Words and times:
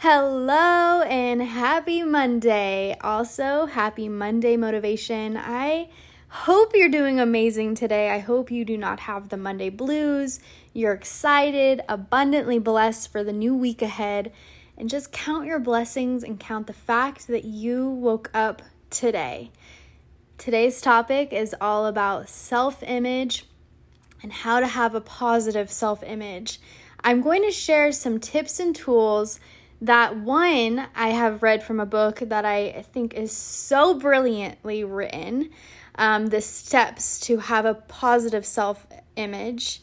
Hello 0.00 1.02
and 1.02 1.42
happy 1.42 2.04
Monday. 2.04 2.96
Also, 3.00 3.66
happy 3.66 4.08
Monday 4.08 4.56
motivation. 4.56 5.36
I 5.36 5.88
hope 6.28 6.70
you're 6.72 6.88
doing 6.88 7.18
amazing 7.18 7.74
today. 7.74 8.08
I 8.10 8.20
hope 8.20 8.48
you 8.48 8.64
do 8.64 8.78
not 8.78 9.00
have 9.00 9.28
the 9.28 9.36
Monday 9.36 9.70
blues. 9.70 10.38
You're 10.72 10.92
excited, 10.92 11.80
abundantly 11.88 12.60
blessed 12.60 13.10
for 13.10 13.24
the 13.24 13.32
new 13.32 13.56
week 13.56 13.82
ahead, 13.82 14.30
and 14.76 14.88
just 14.88 15.10
count 15.10 15.46
your 15.46 15.58
blessings 15.58 16.22
and 16.22 16.38
count 16.38 16.68
the 16.68 16.72
fact 16.72 17.26
that 17.26 17.44
you 17.44 17.88
woke 17.88 18.30
up 18.32 18.62
today. 18.90 19.50
Today's 20.38 20.80
topic 20.80 21.32
is 21.32 21.56
all 21.60 21.86
about 21.86 22.28
self 22.28 22.84
image 22.84 23.46
and 24.22 24.32
how 24.32 24.60
to 24.60 24.68
have 24.68 24.94
a 24.94 25.00
positive 25.00 25.72
self 25.72 26.04
image. 26.04 26.60
I'm 27.02 27.20
going 27.20 27.42
to 27.42 27.50
share 27.50 27.90
some 27.90 28.20
tips 28.20 28.60
and 28.60 28.76
tools 28.76 29.40
that 29.80 30.16
one 30.16 30.86
I 30.94 31.08
have 31.10 31.42
read 31.42 31.62
from 31.62 31.78
a 31.80 31.86
book 31.86 32.18
that 32.20 32.44
I 32.44 32.82
think 32.92 33.14
is 33.14 33.36
so 33.36 33.94
brilliantly 33.94 34.84
written 34.84 35.50
um, 35.94 36.26
the 36.26 36.40
steps 36.40 37.20
to 37.20 37.38
have 37.38 37.64
a 37.64 37.74
positive 37.74 38.46
self 38.46 38.86
image. 39.16 39.80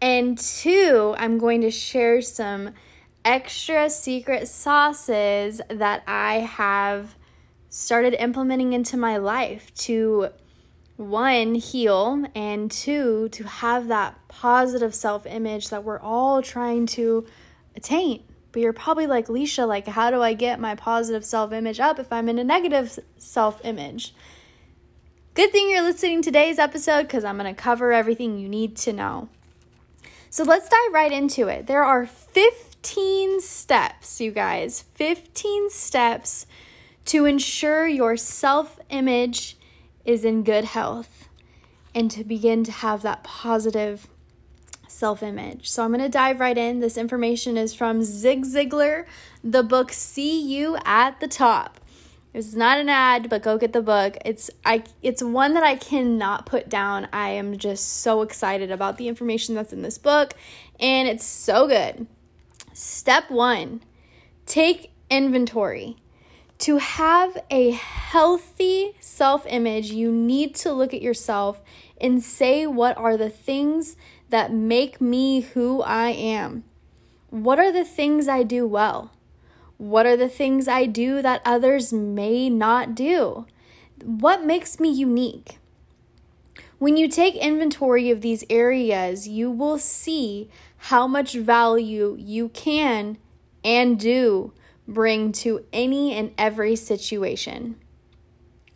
And 0.00 0.38
two, 0.38 1.14
I'm 1.18 1.38
going 1.38 1.62
to 1.62 1.70
share 1.70 2.22
some 2.22 2.70
extra 3.24 3.90
secret 3.90 4.48
sauces 4.48 5.60
that 5.68 6.02
I 6.06 6.36
have 6.36 7.16
started 7.68 8.14
implementing 8.14 8.72
into 8.72 8.96
my 8.96 9.16
life 9.16 9.74
to 9.74 10.30
one, 10.96 11.54
heal, 11.54 12.24
and 12.34 12.70
two, 12.70 13.28
to 13.30 13.44
have 13.44 13.88
that 13.88 14.18
positive 14.28 14.94
self 14.94 15.26
image 15.26 15.68
that 15.68 15.84
we're 15.84 16.00
all 16.00 16.42
trying 16.42 16.86
to 16.86 17.26
attain. 17.76 18.22
But 18.52 18.62
you're 18.62 18.72
probably 18.72 19.06
like, 19.06 19.26
Leisha, 19.26 19.66
like, 19.68 19.86
how 19.86 20.10
do 20.10 20.22
I 20.22 20.34
get 20.34 20.58
my 20.58 20.74
positive 20.74 21.24
self 21.24 21.52
image 21.52 21.80
up 21.80 21.98
if 21.98 22.12
I'm 22.12 22.28
in 22.28 22.38
a 22.38 22.44
negative 22.44 22.98
self 23.18 23.60
image? 23.64 24.14
Good 25.34 25.52
thing 25.52 25.70
you're 25.70 25.82
listening 25.82 26.22
to 26.22 26.30
today's 26.30 26.58
episode 26.58 27.02
because 27.02 27.24
I'm 27.24 27.38
going 27.38 27.54
to 27.54 27.60
cover 27.60 27.92
everything 27.92 28.38
you 28.38 28.48
need 28.48 28.76
to 28.78 28.92
know. 28.92 29.28
So 30.30 30.44
let's 30.44 30.68
dive 30.68 30.92
right 30.92 31.12
into 31.12 31.48
it. 31.48 31.66
There 31.66 31.84
are 31.84 32.06
15 32.06 33.40
steps, 33.40 34.20
you 34.20 34.30
guys, 34.30 34.82
15 34.94 35.70
steps 35.70 36.46
to 37.06 37.24
ensure 37.24 37.86
your 37.86 38.16
self 38.16 38.78
image 38.90 39.56
is 40.04 40.24
in 40.24 40.42
good 40.42 40.64
health 40.64 41.28
and 41.94 42.10
to 42.10 42.24
begin 42.24 42.64
to 42.64 42.72
have 42.72 43.02
that 43.02 43.24
positive 43.24 44.08
self 44.90 45.22
image. 45.22 45.68
So 45.68 45.84
I'm 45.84 45.90
going 45.90 46.00
to 46.00 46.08
dive 46.08 46.40
right 46.40 46.56
in. 46.56 46.80
This 46.80 46.96
information 46.96 47.56
is 47.56 47.74
from 47.74 48.02
Zig 48.02 48.44
Ziglar, 48.44 49.06
the 49.42 49.62
book 49.62 49.92
See 49.92 50.40
You 50.40 50.78
at 50.84 51.20
the 51.20 51.28
Top. 51.28 51.80
It's 52.34 52.54
not 52.54 52.78
an 52.78 52.88
ad, 52.88 53.30
but 53.30 53.42
go 53.42 53.56
get 53.58 53.72
the 53.72 53.82
book. 53.82 54.16
It's 54.24 54.50
I 54.64 54.84
it's 55.02 55.22
one 55.22 55.54
that 55.54 55.64
I 55.64 55.76
cannot 55.76 56.46
put 56.46 56.68
down. 56.68 57.08
I 57.12 57.30
am 57.30 57.56
just 57.56 58.00
so 58.02 58.22
excited 58.22 58.70
about 58.70 58.98
the 58.98 59.08
information 59.08 59.54
that's 59.54 59.72
in 59.72 59.82
this 59.82 59.98
book 59.98 60.34
and 60.78 61.08
it's 61.08 61.24
so 61.24 61.66
good. 61.66 62.06
Step 62.72 63.30
1. 63.30 63.82
Take 64.46 64.92
inventory. 65.10 65.96
To 66.60 66.78
have 66.78 67.38
a 67.50 67.70
healthy 67.70 68.94
self-image, 68.98 69.90
you 69.90 70.12
need 70.12 70.54
to 70.56 70.72
look 70.72 70.92
at 70.92 71.02
yourself 71.02 71.60
and 72.00 72.22
say 72.22 72.66
what 72.66 72.96
are 72.96 73.16
the 73.16 73.30
things 73.30 73.96
that 74.30 74.52
make 74.52 75.00
me 75.00 75.40
who 75.40 75.82
I 75.82 76.10
am? 76.10 76.64
What 77.30 77.58
are 77.58 77.72
the 77.72 77.84
things 77.84 78.28
I 78.28 78.42
do 78.42 78.66
well? 78.66 79.12
What 79.76 80.06
are 80.06 80.16
the 80.16 80.28
things 80.28 80.66
I 80.66 80.86
do 80.86 81.22
that 81.22 81.42
others 81.44 81.92
may 81.92 82.50
not 82.50 82.94
do? 82.94 83.46
What 84.02 84.44
makes 84.44 84.80
me 84.80 84.90
unique? 84.90 85.58
When 86.78 86.96
you 86.96 87.08
take 87.08 87.34
inventory 87.34 88.10
of 88.10 88.20
these 88.20 88.44
areas, 88.48 89.26
you 89.26 89.50
will 89.50 89.78
see 89.78 90.48
how 90.76 91.06
much 91.06 91.34
value 91.34 92.16
you 92.18 92.48
can 92.50 93.18
and 93.64 93.98
do 93.98 94.52
bring 94.86 95.32
to 95.32 95.64
any 95.72 96.14
and 96.14 96.32
every 96.38 96.76
situation. 96.76 97.76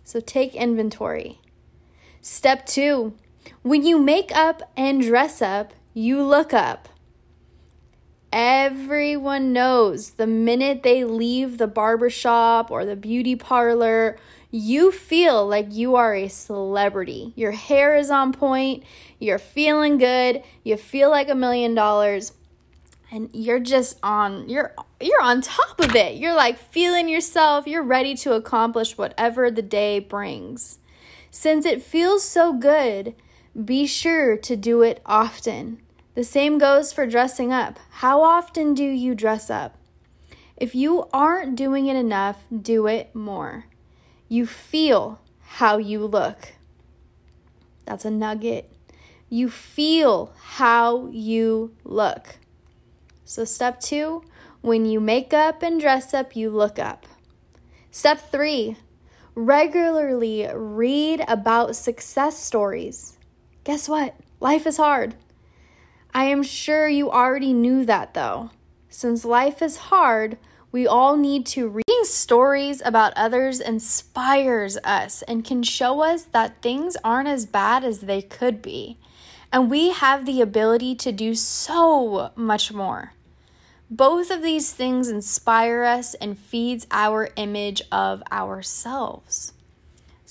So 0.04 0.20
take 0.20 0.54
inventory. 0.54 1.40
Step 2.20 2.66
two 2.66 3.14
when 3.62 3.84
you 3.84 3.98
make 3.98 4.34
up 4.34 4.62
and 4.76 5.00
dress 5.00 5.40
up, 5.40 5.72
you 5.94 6.22
look 6.22 6.52
up. 6.52 6.88
Everyone 8.32 9.52
knows 9.52 10.12
the 10.12 10.26
minute 10.26 10.82
they 10.82 11.04
leave 11.04 11.58
the 11.58 11.66
barbershop 11.66 12.70
or 12.70 12.86
the 12.86 12.96
beauty 12.96 13.36
parlor, 13.36 14.18
you 14.50 14.90
feel 14.90 15.46
like 15.46 15.72
you 15.72 15.96
are 15.96 16.14
a 16.14 16.28
celebrity. 16.28 17.32
Your 17.36 17.52
hair 17.52 17.96
is 17.96 18.10
on 18.10 18.32
point, 18.32 18.84
you're 19.18 19.38
feeling 19.38 19.98
good, 19.98 20.42
you 20.64 20.76
feel 20.76 21.10
like 21.10 21.28
a 21.28 21.34
million 21.34 21.74
dollars, 21.74 22.32
and 23.10 23.28
you're 23.34 23.60
just 23.60 23.98
on 24.02 24.48
you're 24.48 24.74
you're 25.00 25.22
on 25.22 25.42
top 25.42 25.78
of 25.80 25.94
it. 25.94 26.16
You're 26.16 26.34
like 26.34 26.58
feeling 26.58 27.08
yourself, 27.08 27.66
you're 27.66 27.82
ready 27.82 28.14
to 28.16 28.32
accomplish 28.32 28.96
whatever 28.96 29.50
the 29.50 29.62
day 29.62 29.98
brings. 29.98 30.78
Since 31.30 31.66
it 31.66 31.82
feels 31.82 32.22
so 32.22 32.52
good, 32.52 33.14
be 33.60 33.86
sure 33.86 34.36
to 34.38 34.56
do 34.56 34.82
it 34.82 35.02
often. 35.04 35.80
The 36.14 36.24
same 36.24 36.58
goes 36.58 36.92
for 36.92 37.06
dressing 37.06 37.52
up. 37.52 37.78
How 37.90 38.22
often 38.22 38.74
do 38.74 38.84
you 38.84 39.14
dress 39.14 39.50
up? 39.50 39.76
If 40.56 40.74
you 40.74 41.08
aren't 41.12 41.56
doing 41.56 41.86
it 41.86 41.96
enough, 41.96 42.44
do 42.50 42.86
it 42.86 43.14
more. 43.14 43.66
You 44.28 44.46
feel 44.46 45.20
how 45.40 45.78
you 45.78 46.06
look. 46.06 46.54
That's 47.84 48.04
a 48.04 48.10
nugget. 48.10 48.72
You 49.28 49.50
feel 49.50 50.32
how 50.38 51.08
you 51.08 51.74
look. 51.84 52.38
So, 53.24 53.44
step 53.44 53.80
two, 53.80 54.22
when 54.60 54.84
you 54.84 55.00
make 55.00 55.34
up 55.34 55.62
and 55.62 55.80
dress 55.80 56.14
up, 56.14 56.36
you 56.36 56.50
look 56.50 56.78
up. 56.78 57.06
Step 57.90 58.30
three, 58.30 58.76
regularly 59.34 60.48
read 60.54 61.24
about 61.28 61.76
success 61.76 62.38
stories. 62.38 63.18
Guess 63.64 63.88
what? 63.88 64.16
Life 64.40 64.66
is 64.66 64.76
hard. 64.76 65.14
I 66.12 66.24
am 66.24 66.42
sure 66.42 66.88
you 66.88 67.10
already 67.10 67.52
knew 67.52 67.84
that 67.84 68.12
though. 68.12 68.50
Since 68.88 69.24
life 69.24 69.62
is 69.62 69.76
hard, 69.76 70.36
we 70.72 70.86
all 70.86 71.16
need 71.16 71.46
to 71.46 71.68
reading 71.68 72.04
stories 72.04 72.82
about 72.84 73.12
others 73.14 73.60
inspires 73.60 74.76
us 74.78 75.22
and 75.22 75.44
can 75.44 75.62
show 75.62 76.00
us 76.00 76.24
that 76.24 76.60
things 76.60 76.96
aren't 77.04 77.28
as 77.28 77.46
bad 77.46 77.84
as 77.84 78.00
they 78.00 78.20
could 78.20 78.62
be. 78.62 78.98
And 79.52 79.70
we 79.70 79.90
have 79.90 80.26
the 80.26 80.40
ability 80.40 80.96
to 80.96 81.12
do 81.12 81.34
so 81.34 82.32
much 82.34 82.72
more. 82.72 83.12
Both 83.90 84.30
of 84.30 84.42
these 84.42 84.72
things 84.72 85.08
inspire 85.08 85.84
us 85.84 86.14
and 86.14 86.38
feeds 86.38 86.86
our 86.90 87.28
image 87.36 87.82
of 87.92 88.22
ourselves. 88.32 89.52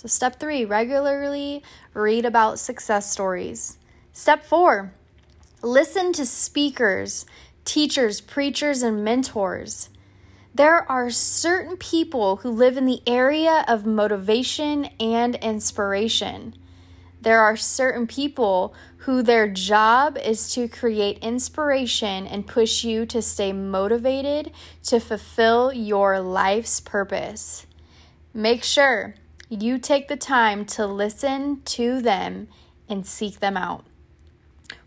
So, 0.02 0.08
step 0.08 0.40
three, 0.40 0.66
regularly 0.66 1.62
read 1.94 2.26
about 2.26 2.58
success 2.58 3.12
stories. 3.12 3.78
Step 4.14 4.44
four, 4.44 4.96
listen 5.62 6.12
to 6.14 6.26
speakers, 6.26 7.28
teachers, 7.66 8.20
preachers, 8.20 8.82
and 8.82 9.04
mentors. 9.04 9.90
There 10.56 10.92
are 10.92 11.12
certain 11.12 11.78
people 11.78 12.38
who 12.38 12.50
live 12.50 12.78
in 12.78 12.88
the 12.88 13.04
area 13.06 13.64
of 13.68 13.86
motivation 13.86 14.86
and 15.00 15.36
inspiration. 15.36 16.56
There 17.22 17.42
are 17.42 17.56
certain 17.56 18.08
people 18.08 18.74
who 19.06 19.22
their 19.22 19.48
job 19.48 20.18
is 20.18 20.52
to 20.56 20.68
create 20.68 21.20
inspiration 21.20 22.26
and 22.26 22.48
push 22.48 22.84
you 22.84 23.06
to 23.06 23.22
stay 23.22 23.54
motivated 23.54 24.52
to 24.86 25.00
fulfill 25.00 25.72
your 25.72 26.20
life's 26.22 26.80
purpose. 26.80 27.68
Make 28.34 28.64
sure 28.64 29.14
you 29.52 29.78
take 29.78 30.08
the 30.08 30.16
time 30.16 30.66
to 30.66 30.86
listen 30.86 31.62
to 31.66 32.02
them 32.02 32.48
and 32.88 33.06
seek 33.06 33.40
them 33.40 33.58
out. 33.58 33.84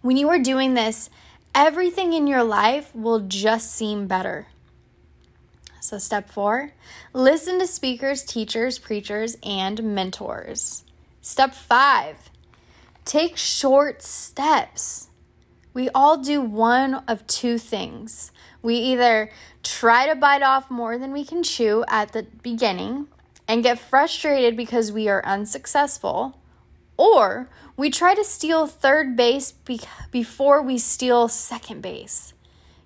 When 0.01 0.17
you 0.17 0.29
are 0.31 0.39
doing 0.39 0.75
this, 0.75 1.11
everything 1.55 2.15
in 2.15 2.27
your 2.27 2.43
life 2.43 2.95
will 2.95 3.21
just 3.21 3.73
seem 3.73 4.07
better. 4.07 4.47
So, 5.81 5.99
step 5.99 6.31
four 6.31 6.73
listen 7.13 7.59
to 7.59 7.67
speakers, 7.67 8.23
teachers, 8.25 8.79
preachers, 8.79 9.37
and 9.43 9.95
mentors. 9.95 10.85
Step 11.21 11.55
five 11.55 12.31
take 13.05 13.37
short 13.37 14.03
steps. 14.03 15.09
We 15.75 15.91
all 15.91 16.17
do 16.17 16.41
one 16.41 17.03
of 17.07 17.27
two 17.27 17.59
things. 17.59 18.33
We 18.63 18.77
either 18.77 19.31
try 19.63 20.09
to 20.09 20.15
bite 20.15 20.43
off 20.43 20.71
more 20.71 20.97
than 20.97 21.13
we 21.13 21.25
can 21.25 21.43
chew 21.43 21.85
at 21.89 22.13
the 22.13 22.23
beginning, 22.43 23.09
and 23.47 23.63
get 23.63 23.79
frustrated 23.79 24.57
because 24.57 24.93
we 24.93 25.09
are 25.09 25.25
unsuccessful, 25.25 26.39
or 26.97 27.49
we 27.77 27.91
try 27.91 28.15
to 28.15 28.25
steal 28.25 28.67
third 28.67 29.17
base 29.17 29.53
be- 29.53 29.81
before 30.11 30.63
we 30.63 30.79
steal 30.79 31.29
second 31.29 31.83
base. 31.83 32.33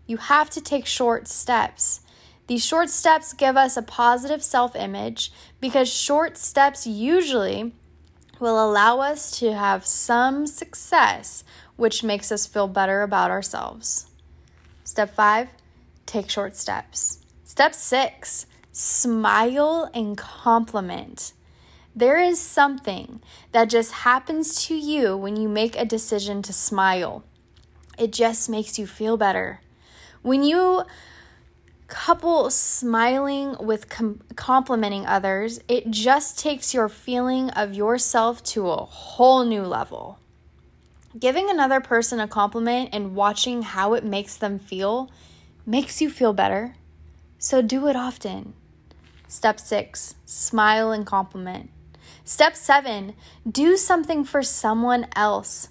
You 0.06 0.16
have 0.16 0.50
to 0.50 0.60
take 0.60 0.86
short 0.86 1.28
steps. 1.28 2.00
These 2.46 2.64
short 2.64 2.88
steps 2.88 3.34
give 3.34 3.56
us 3.56 3.76
a 3.76 3.82
positive 3.82 4.42
self 4.42 4.74
image 4.74 5.30
because 5.60 5.92
short 5.92 6.38
steps 6.38 6.86
usually 6.86 7.74
will 8.40 8.64
allow 8.64 9.00
us 9.00 9.38
to 9.40 9.54
have 9.54 9.84
some 9.84 10.46
success, 10.46 11.44
which 11.76 12.02
makes 12.02 12.32
us 12.32 12.46
feel 12.46 12.68
better 12.68 13.02
about 13.02 13.30
ourselves. 13.30 14.06
Step 14.84 15.14
five, 15.14 15.48
take 16.06 16.30
short 16.30 16.56
steps. 16.56 17.18
Step 17.44 17.74
six, 17.74 18.46
smile 18.78 19.90
and 19.92 20.16
compliment. 20.16 21.32
There 21.96 22.16
is 22.16 22.40
something 22.40 23.20
that 23.50 23.68
just 23.68 23.90
happens 23.90 24.66
to 24.66 24.76
you 24.76 25.16
when 25.16 25.34
you 25.34 25.48
make 25.48 25.76
a 25.76 25.84
decision 25.84 26.42
to 26.42 26.52
smile. 26.52 27.24
It 27.98 28.12
just 28.12 28.48
makes 28.48 28.78
you 28.78 28.86
feel 28.86 29.16
better. 29.16 29.60
When 30.22 30.44
you 30.44 30.84
couple 31.88 32.50
smiling 32.50 33.56
with 33.58 33.88
com- 33.88 34.20
complimenting 34.36 35.06
others, 35.06 35.58
it 35.66 35.90
just 35.90 36.38
takes 36.38 36.72
your 36.72 36.88
feeling 36.88 37.50
of 37.50 37.74
yourself 37.74 38.44
to 38.44 38.68
a 38.68 38.84
whole 38.84 39.44
new 39.44 39.62
level. 39.62 40.20
Giving 41.18 41.50
another 41.50 41.80
person 41.80 42.20
a 42.20 42.28
compliment 42.28 42.90
and 42.92 43.16
watching 43.16 43.62
how 43.62 43.94
it 43.94 44.04
makes 44.04 44.36
them 44.36 44.60
feel 44.60 45.10
makes 45.66 46.00
you 46.00 46.10
feel 46.10 46.32
better. 46.32 46.76
So 47.40 47.60
do 47.60 47.88
it 47.88 47.96
often. 47.96 48.54
Step 49.28 49.60
six, 49.60 50.14
smile 50.24 50.90
and 50.90 51.06
compliment. 51.06 51.70
Step 52.24 52.56
seven, 52.56 53.14
do 53.48 53.76
something 53.76 54.24
for 54.24 54.42
someone 54.42 55.06
else. 55.14 55.68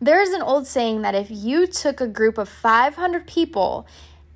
There 0.00 0.20
is 0.20 0.32
an 0.32 0.42
old 0.42 0.66
saying 0.66 1.02
that 1.02 1.14
if 1.14 1.30
you 1.30 1.66
took 1.66 2.00
a 2.00 2.08
group 2.08 2.38
of 2.38 2.48
500 2.48 3.26
people 3.26 3.86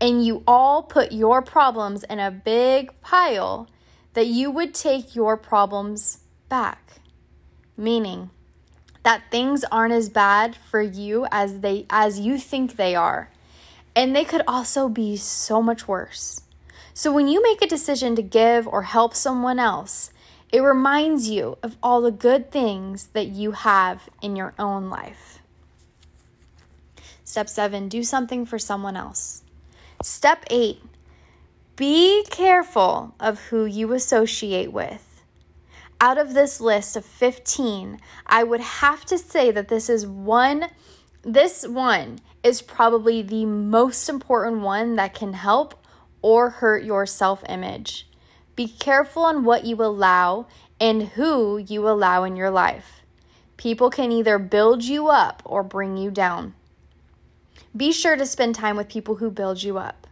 and 0.01 0.25
you 0.25 0.43
all 0.47 0.83
put 0.83 1.12
your 1.12 1.43
problems 1.43 2.03
in 2.05 2.19
a 2.19 2.31
big 2.31 2.99
pile, 3.01 3.67
that 4.12 4.27
you 4.27 4.51
would 4.51 4.75
take 4.75 5.15
your 5.15 5.37
problems 5.37 6.19
back. 6.51 7.01
Meaning 7.77 8.31
that 9.03 9.31
things 9.31 9.65
aren't 9.73 9.95
as 9.95 10.11
bad 10.11 10.55
for 10.55 10.83
you 10.83 11.27
as 11.33 11.61
they 11.61 11.87
as 11.89 12.21
you 12.21 12.39
think 12.39 12.77
they 12.77 12.95
are. 12.95 13.31
And 13.97 14.15
they 14.15 14.25
could 14.25 14.43
also 14.47 14.89
be 14.89 15.17
so 15.17 15.63
much 15.63 15.89
worse. 15.89 16.43
So 16.95 17.13
when 17.13 17.29
you 17.29 17.43
make 17.43 17.63
a 17.63 17.69
decision 17.69 18.17
to 18.17 18.23
give 18.23 18.67
or 18.67 18.83
help 18.83 19.15
someone 19.15 19.59
else, 19.59 20.11
it 20.53 20.61
reminds 20.61 21.29
you 21.29 21.59
of 21.63 21.77
all 21.83 22.01
the 22.01 22.11
good 22.11 22.51
things 22.51 23.09
that 23.09 23.29
you 23.29 23.53
have 23.53 24.09
in 24.21 24.35
your 24.35 24.55
own 24.59 24.91
life. 24.91 25.41
Step 27.25 27.49
seven, 27.49 27.89
do 27.89 28.03
something 28.03 28.45
for 28.45 28.59
someone 28.59 28.97
else. 28.97 29.43
Step 30.03 30.45
eight, 30.51 30.83
be 31.77 32.25
careful 32.29 33.15
of 33.21 33.39
who 33.45 33.65
you 33.65 33.93
associate 33.93 34.73
with. 34.73 35.23
Out 36.01 36.19
of 36.19 36.35
this 36.35 36.61
list 36.61 36.97
of 36.97 37.05
15, 37.05 38.01
I 38.27 38.43
would 38.43 38.61
have 38.61 39.05
to 39.05 39.17
say 39.17 39.51
that 39.51 39.69
this 39.69 39.89
is 39.89 40.07
one, 40.07 40.67
this 41.23 41.67
one 41.67 42.19
is 42.43 42.63
probably 42.63 43.23
the 43.23 43.45
most 43.45 44.09
important 44.09 44.63
one 44.63 44.97
that 44.97 45.15
can 45.15 45.35
help 45.35 45.80
or 46.22 46.50
hurt 46.50 46.84
your 46.84 47.06
self 47.06 47.43
image. 47.49 48.06
Be 48.56 48.69
careful 48.69 49.25
on 49.25 49.44
what 49.44 49.64
you 49.64 49.76
allow 49.76 50.46
and 50.81 51.08
who 51.08 51.58
you 51.58 51.88
allow 51.88 52.25
in 52.25 52.37
your 52.37 52.50
life. 52.50 53.02
People 53.56 53.90
can 53.90 54.11
either 54.11 54.38
build 54.38 54.84
you 54.84 55.08
up 55.08 55.43
or 55.44 55.62
bring 55.62 55.96
you 55.96 56.11
down. 56.11 56.55
Be 57.76 57.93
sure 57.93 58.17
to 58.17 58.26
spend 58.26 58.55
time 58.55 58.76
with 58.76 58.88
people 58.88 59.17
who 59.17 59.31
build 59.31 59.62
you 59.62 59.78
up. 59.78 60.06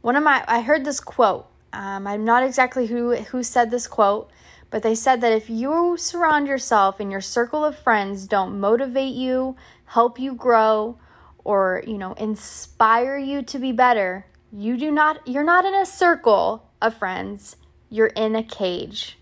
One 0.00 0.16
of 0.16 0.22
my, 0.22 0.44
I 0.46 0.60
heard 0.60 0.84
this 0.84 1.00
quote. 1.00 1.46
Um, 1.72 2.06
I'm 2.06 2.24
not 2.24 2.42
exactly 2.42 2.86
who 2.86 3.16
who 3.16 3.42
said 3.42 3.70
this 3.70 3.86
quote, 3.86 4.30
but 4.70 4.82
they 4.82 4.94
said 4.94 5.20
that 5.22 5.32
if 5.32 5.48
you 5.48 5.96
surround 5.98 6.46
yourself 6.46 7.00
and 7.00 7.10
your 7.10 7.20
circle 7.20 7.64
of 7.64 7.78
friends 7.78 8.26
don't 8.26 8.60
motivate 8.60 9.14
you, 9.14 9.56
help 9.86 10.18
you 10.18 10.34
grow, 10.34 10.98
or 11.44 11.82
you 11.86 11.96
know 11.96 12.12
inspire 12.14 13.16
you 13.16 13.42
to 13.42 13.58
be 13.58 13.72
better, 13.72 14.26
you 14.52 14.76
do 14.76 14.90
not. 14.90 15.26
You're 15.26 15.42
not 15.42 15.64
in 15.64 15.74
a 15.74 15.86
circle 15.86 16.68
of 16.80 16.94
friends. 16.94 17.56
You're 17.88 18.08
in 18.08 18.36
a 18.36 18.42
cage. 18.42 19.18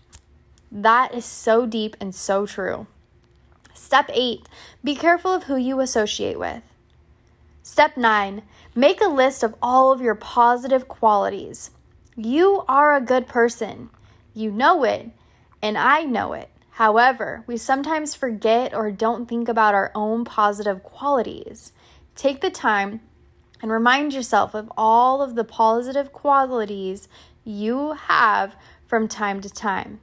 That 0.71 1.13
is 1.13 1.25
so 1.25 1.65
deep 1.65 1.95
and 1.99 2.13
so 2.13 2.45
true. 2.45 2.87
Step 3.73 4.09
eight: 4.13 4.47
Be 4.83 4.95
careful 4.95 5.33
of 5.33 5.43
who 5.43 5.55
you 5.55 5.79
associate 5.79 6.37
with. 6.37 6.61
Step 7.63 7.95
nine, 7.95 8.41
make 8.75 9.01
a 9.01 9.07
list 9.07 9.43
of 9.43 9.55
all 9.61 9.91
of 9.91 10.01
your 10.01 10.15
positive 10.15 10.87
qualities. 10.87 11.71
You 12.15 12.63
are 12.67 12.95
a 12.95 13.01
good 13.01 13.27
person. 13.27 13.89
You 14.33 14.51
know 14.51 14.83
it, 14.83 15.11
and 15.61 15.77
I 15.77 16.03
know 16.03 16.33
it. 16.33 16.49
However, 16.71 17.43
we 17.47 17.57
sometimes 17.57 18.15
forget 18.15 18.73
or 18.73 18.91
don't 18.91 19.27
think 19.29 19.47
about 19.47 19.75
our 19.75 19.91
own 19.93 20.25
positive 20.25 20.83
qualities. 20.83 21.71
Take 22.15 22.41
the 22.41 22.49
time 22.49 23.01
and 23.61 23.71
remind 23.71 24.13
yourself 24.13 24.53
of 24.53 24.71
all 24.75 25.21
of 25.21 25.35
the 25.35 25.43
positive 25.43 26.11
qualities 26.11 27.07
you 27.43 27.93
have 27.93 28.55
from 28.85 29.07
time 29.07 29.41
to 29.41 29.49
time. 29.49 29.99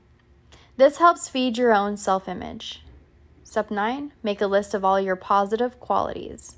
This 0.77 0.99
helps 0.99 1.29
feed 1.29 1.59
your 1.59 1.73
own 1.73 1.97
self 1.97 2.29
image. 2.29 2.83
Step 3.43 3.71
9 3.71 4.13
Make 4.23 4.41
a 4.41 4.47
list 4.47 4.75
of 4.75 4.85
all 4.85 5.01
your 5.01 5.17
positive 5.17 5.81
qualities. 5.81 6.57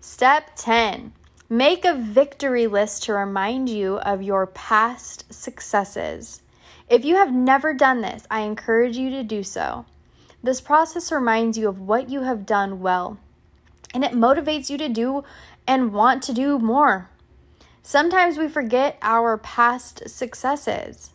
Step 0.00 0.50
10 0.56 1.12
Make 1.48 1.84
a 1.84 1.94
victory 1.94 2.66
list 2.66 3.04
to 3.04 3.14
remind 3.14 3.68
you 3.68 3.98
of 3.98 4.22
your 4.22 4.46
past 4.48 5.32
successes. 5.32 6.42
If 6.88 7.04
you 7.04 7.14
have 7.16 7.32
never 7.32 7.72
done 7.72 8.00
this, 8.00 8.26
I 8.30 8.40
encourage 8.40 8.96
you 8.96 9.10
to 9.10 9.22
do 9.22 9.42
so. 9.42 9.86
This 10.42 10.60
process 10.60 11.10
reminds 11.10 11.56
you 11.56 11.68
of 11.68 11.80
what 11.80 12.08
you 12.10 12.22
have 12.22 12.46
done 12.46 12.80
well, 12.80 13.18
and 13.96 14.04
it 14.04 14.12
motivates 14.12 14.68
you 14.68 14.76
to 14.76 14.90
do 14.90 15.24
and 15.66 15.90
want 15.90 16.22
to 16.22 16.34
do 16.34 16.58
more. 16.58 17.08
Sometimes 17.82 18.36
we 18.36 18.46
forget 18.46 18.98
our 19.00 19.38
past 19.38 20.06
successes. 20.06 21.14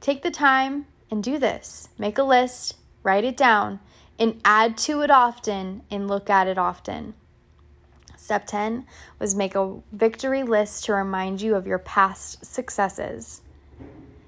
Take 0.00 0.22
the 0.22 0.30
time 0.30 0.86
and 1.10 1.20
do 1.20 1.36
this. 1.36 1.88
Make 1.98 2.18
a 2.18 2.22
list, 2.22 2.76
write 3.02 3.24
it 3.24 3.36
down, 3.36 3.80
and 4.20 4.40
add 4.44 4.78
to 4.78 5.00
it 5.00 5.10
often 5.10 5.82
and 5.90 6.06
look 6.06 6.30
at 6.30 6.46
it 6.46 6.58
often. 6.58 7.14
Step 8.16 8.46
10 8.46 8.86
was 9.18 9.34
make 9.34 9.56
a 9.56 9.80
victory 9.90 10.44
list 10.44 10.84
to 10.84 10.94
remind 10.94 11.42
you 11.42 11.56
of 11.56 11.66
your 11.66 11.80
past 11.80 12.46
successes. 12.46 13.42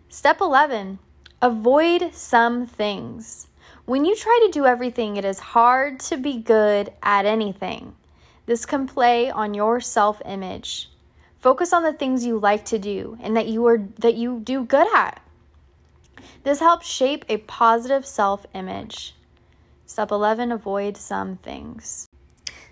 Step 0.08 0.40
11 0.40 0.99
avoid 1.40 2.12
some 2.12 2.66
things. 2.66 3.47
When 3.87 4.07
you 4.07 4.17
try 4.17 4.41
to 4.47 4.50
do 4.50 4.64
everything, 4.64 5.19
it 5.19 5.26
is 5.26 5.38
hard 5.38 6.00
to 6.00 6.17
be 6.17 6.38
good 6.38 6.91
at 7.03 7.26
anything. 7.26 7.95
This 8.47 8.64
can 8.64 8.87
play 8.87 9.31
on 9.31 9.53
your 9.53 9.79
self 9.79 10.23
image. 10.25 10.91
Focus 11.38 11.75
on 11.75 11.83
the 11.83 11.93
things 11.93 12.25
you 12.25 12.38
like 12.38 12.64
to 12.67 12.79
do 12.79 13.19
and 13.21 13.37
that 13.37 13.47
you 13.47 13.67
are 13.67 13.79
that 13.99 14.14
you 14.14 14.41
do 14.41 14.64
good 14.64 14.87
at. 14.95 15.21
This 16.45 16.61
helps 16.61 16.87
shape 16.87 17.26
a 17.29 17.37
positive 17.37 18.07
self 18.07 18.47
image. 18.55 19.14
Step 19.85 20.11
11 20.11 20.50
avoid 20.50 20.97
some 20.97 21.37
things. 21.37 22.07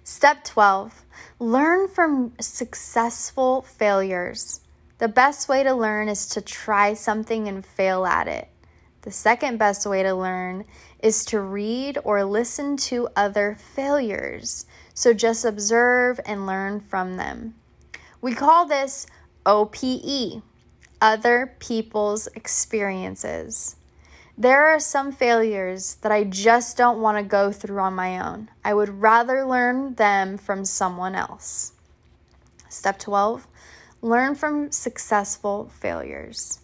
Step 0.05 0.45
12 0.45 1.05
Learn 1.39 1.89
from 1.89 2.33
successful 2.41 3.61
failures. 3.61 4.61
The 4.97 5.09
best 5.09 5.47
way 5.47 5.63
to 5.63 5.75
learn 5.75 6.09
is 6.09 6.27
to 6.29 6.41
try 6.41 6.95
something 6.95 7.49
and 7.49 7.67
fail 7.67 8.07
at 8.07 8.29
it. 8.29 8.49
The 9.03 9.11
second 9.11 9.59
best 9.59 9.85
way 9.85 10.05
to 10.05 10.15
learn 10.15 10.65
is 11.01 11.25
to 11.27 11.41
read 11.41 11.99
or 12.05 12.25
listen 12.25 12.77
to 12.77 13.09
other 13.17 13.57
failures. 13.59 14.65
So 14.95 15.13
just 15.13 15.45
observe 15.45 16.21
and 16.25 16.47
learn 16.47 16.81
from 16.81 17.17
them. 17.17 17.55
We 18.21 18.33
call 18.33 18.67
this 18.67 19.07
OPE, 19.45 20.43
other 21.01 21.57
people's 21.59 22.29
experiences. 22.29 23.75
There 24.39 24.67
are 24.67 24.79
some 24.79 25.11
failures 25.11 25.97
that 25.97 26.13
I 26.13 26.23
just 26.23 26.77
don't 26.77 27.01
want 27.01 27.19
to 27.19 27.25
go 27.25 27.51
through 27.51 27.81
on 27.81 27.95
my 27.95 28.19
own. 28.25 28.51
I 28.65 28.73
would 28.73 29.03
rather 29.03 29.45
learn 29.45 29.95
them 29.95 30.39
from 30.39 30.65
someone 30.65 31.17
else. 31.17 31.73
Step 32.69 32.99
12 33.01 33.49
Learn 34.01 34.35
from 34.35 34.73
successful 34.73 35.69
failures. 35.69 36.62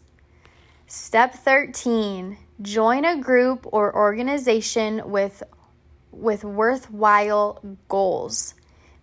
Step 0.91 1.35
13 1.35 2.39
Join 2.63 3.05
a 3.05 3.21
group 3.21 3.67
or 3.71 3.95
organization 3.95 5.11
with, 5.11 5.43
with 6.13 6.45
worthwhile 6.45 7.63
goals. 7.89 8.55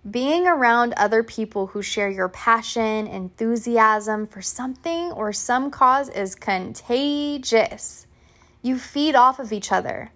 Being 0.10 0.48
around 0.48 0.96
other 0.98 1.22
people 1.22 1.68
who 1.68 1.84
share 1.84 2.10
your 2.10 2.28
passion, 2.30 3.06
enthusiasm 3.06 4.26
for 4.26 4.42
something 4.42 5.12
or 5.12 5.32
some 5.32 5.70
cause 5.70 6.10
is 6.10 6.34
contagious. 6.34 8.08
You 8.64 8.80
feed 8.80 9.14
off 9.14 9.38
of 9.38 9.54
each 9.54 9.72
other. 9.72 10.10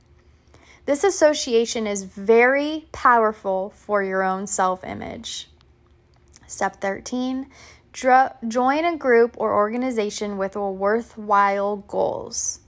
This 0.87 1.03
association 1.03 1.85
is 1.85 2.03
very 2.03 2.87
powerful 2.91 3.69
for 3.75 4.01
your 4.01 4.23
own 4.23 4.47
self 4.47 4.83
image. 4.83 5.49
Step 6.47 6.81
13 6.81 7.45
Dr- 7.91 8.35
join 8.47 8.85
a 8.85 8.97
group 8.97 9.35
or 9.37 9.53
organization 9.53 10.37
with 10.37 10.55
worthwhile 10.55 11.77
goals. 11.77 12.59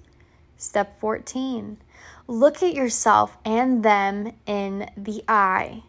Step 0.58 1.00
14 1.00 1.78
look 2.28 2.63
at 2.63 2.74
yourself 2.74 3.38
and 3.44 3.84
them 3.84 4.32
in 4.46 4.90
the 4.96 5.22
eye. 5.28 5.84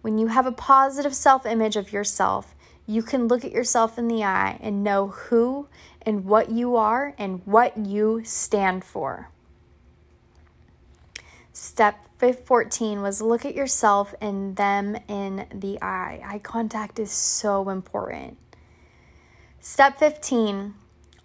When 0.00 0.16
you 0.16 0.28
have 0.28 0.46
a 0.46 0.52
positive 0.52 1.14
self 1.14 1.44
image 1.44 1.76
of 1.76 1.92
yourself, 1.92 2.54
you 2.86 3.02
can 3.02 3.26
look 3.26 3.44
at 3.44 3.52
yourself 3.52 3.98
in 3.98 4.08
the 4.08 4.24
eye 4.24 4.58
and 4.60 4.84
know 4.84 5.08
who 5.08 5.68
and 6.02 6.24
what 6.24 6.50
you 6.50 6.76
are 6.76 7.14
and 7.18 7.42
what 7.44 7.76
you 7.76 8.22
stand 8.24 8.84
for. 8.84 9.28
Step 11.52 12.06
14 12.18 13.02
was 13.02 13.20
look 13.20 13.44
at 13.44 13.54
yourself 13.54 14.14
and 14.20 14.56
them 14.56 14.96
in 15.08 15.46
the 15.52 15.80
eye. 15.82 16.20
Eye 16.24 16.38
contact 16.38 16.98
is 16.98 17.10
so 17.10 17.68
important. 17.68 18.38
Step 19.64 19.96
15 20.00 20.74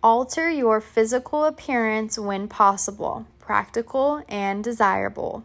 alter 0.04 0.48
your 0.48 0.80
physical 0.80 1.46
appearance 1.46 2.20
when 2.20 2.48
possible, 2.48 3.26
practical 3.40 4.24
and 4.30 4.64
desirable. 4.64 5.44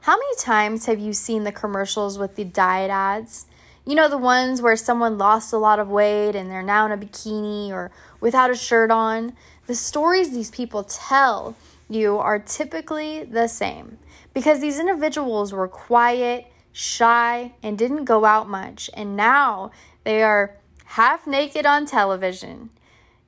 How 0.00 0.14
many 0.14 0.36
times 0.38 0.86
have 0.86 0.98
you 0.98 1.12
seen 1.12 1.44
the 1.44 1.52
commercials 1.52 2.18
with 2.18 2.36
the 2.36 2.44
diet 2.44 2.90
ads? 2.90 3.44
You 3.84 3.96
know, 3.96 4.08
the 4.08 4.16
ones 4.16 4.62
where 4.62 4.76
someone 4.76 5.18
lost 5.18 5.52
a 5.52 5.58
lot 5.58 5.78
of 5.78 5.90
weight 5.90 6.34
and 6.34 6.50
they're 6.50 6.62
now 6.62 6.86
in 6.86 6.92
a 6.92 6.96
bikini 6.96 7.68
or 7.68 7.90
without 8.18 8.50
a 8.50 8.56
shirt 8.56 8.90
on. 8.90 9.34
The 9.66 9.74
stories 9.74 10.30
these 10.30 10.50
people 10.50 10.84
tell 10.84 11.54
you 11.90 12.16
are 12.16 12.38
typically 12.38 13.24
the 13.24 13.46
same 13.46 13.98
because 14.32 14.60
these 14.62 14.80
individuals 14.80 15.52
were 15.52 15.68
quiet, 15.68 16.46
shy, 16.72 17.52
and 17.62 17.76
didn't 17.76 18.06
go 18.06 18.24
out 18.24 18.48
much, 18.48 18.88
and 18.94 19.18
now 19.18 19.70
they 20.04 20.22
are 20.22 20.57
half 20.92 21.26
naked 21.26 21.66
on 21.66 21.84
television. 21.84 22.70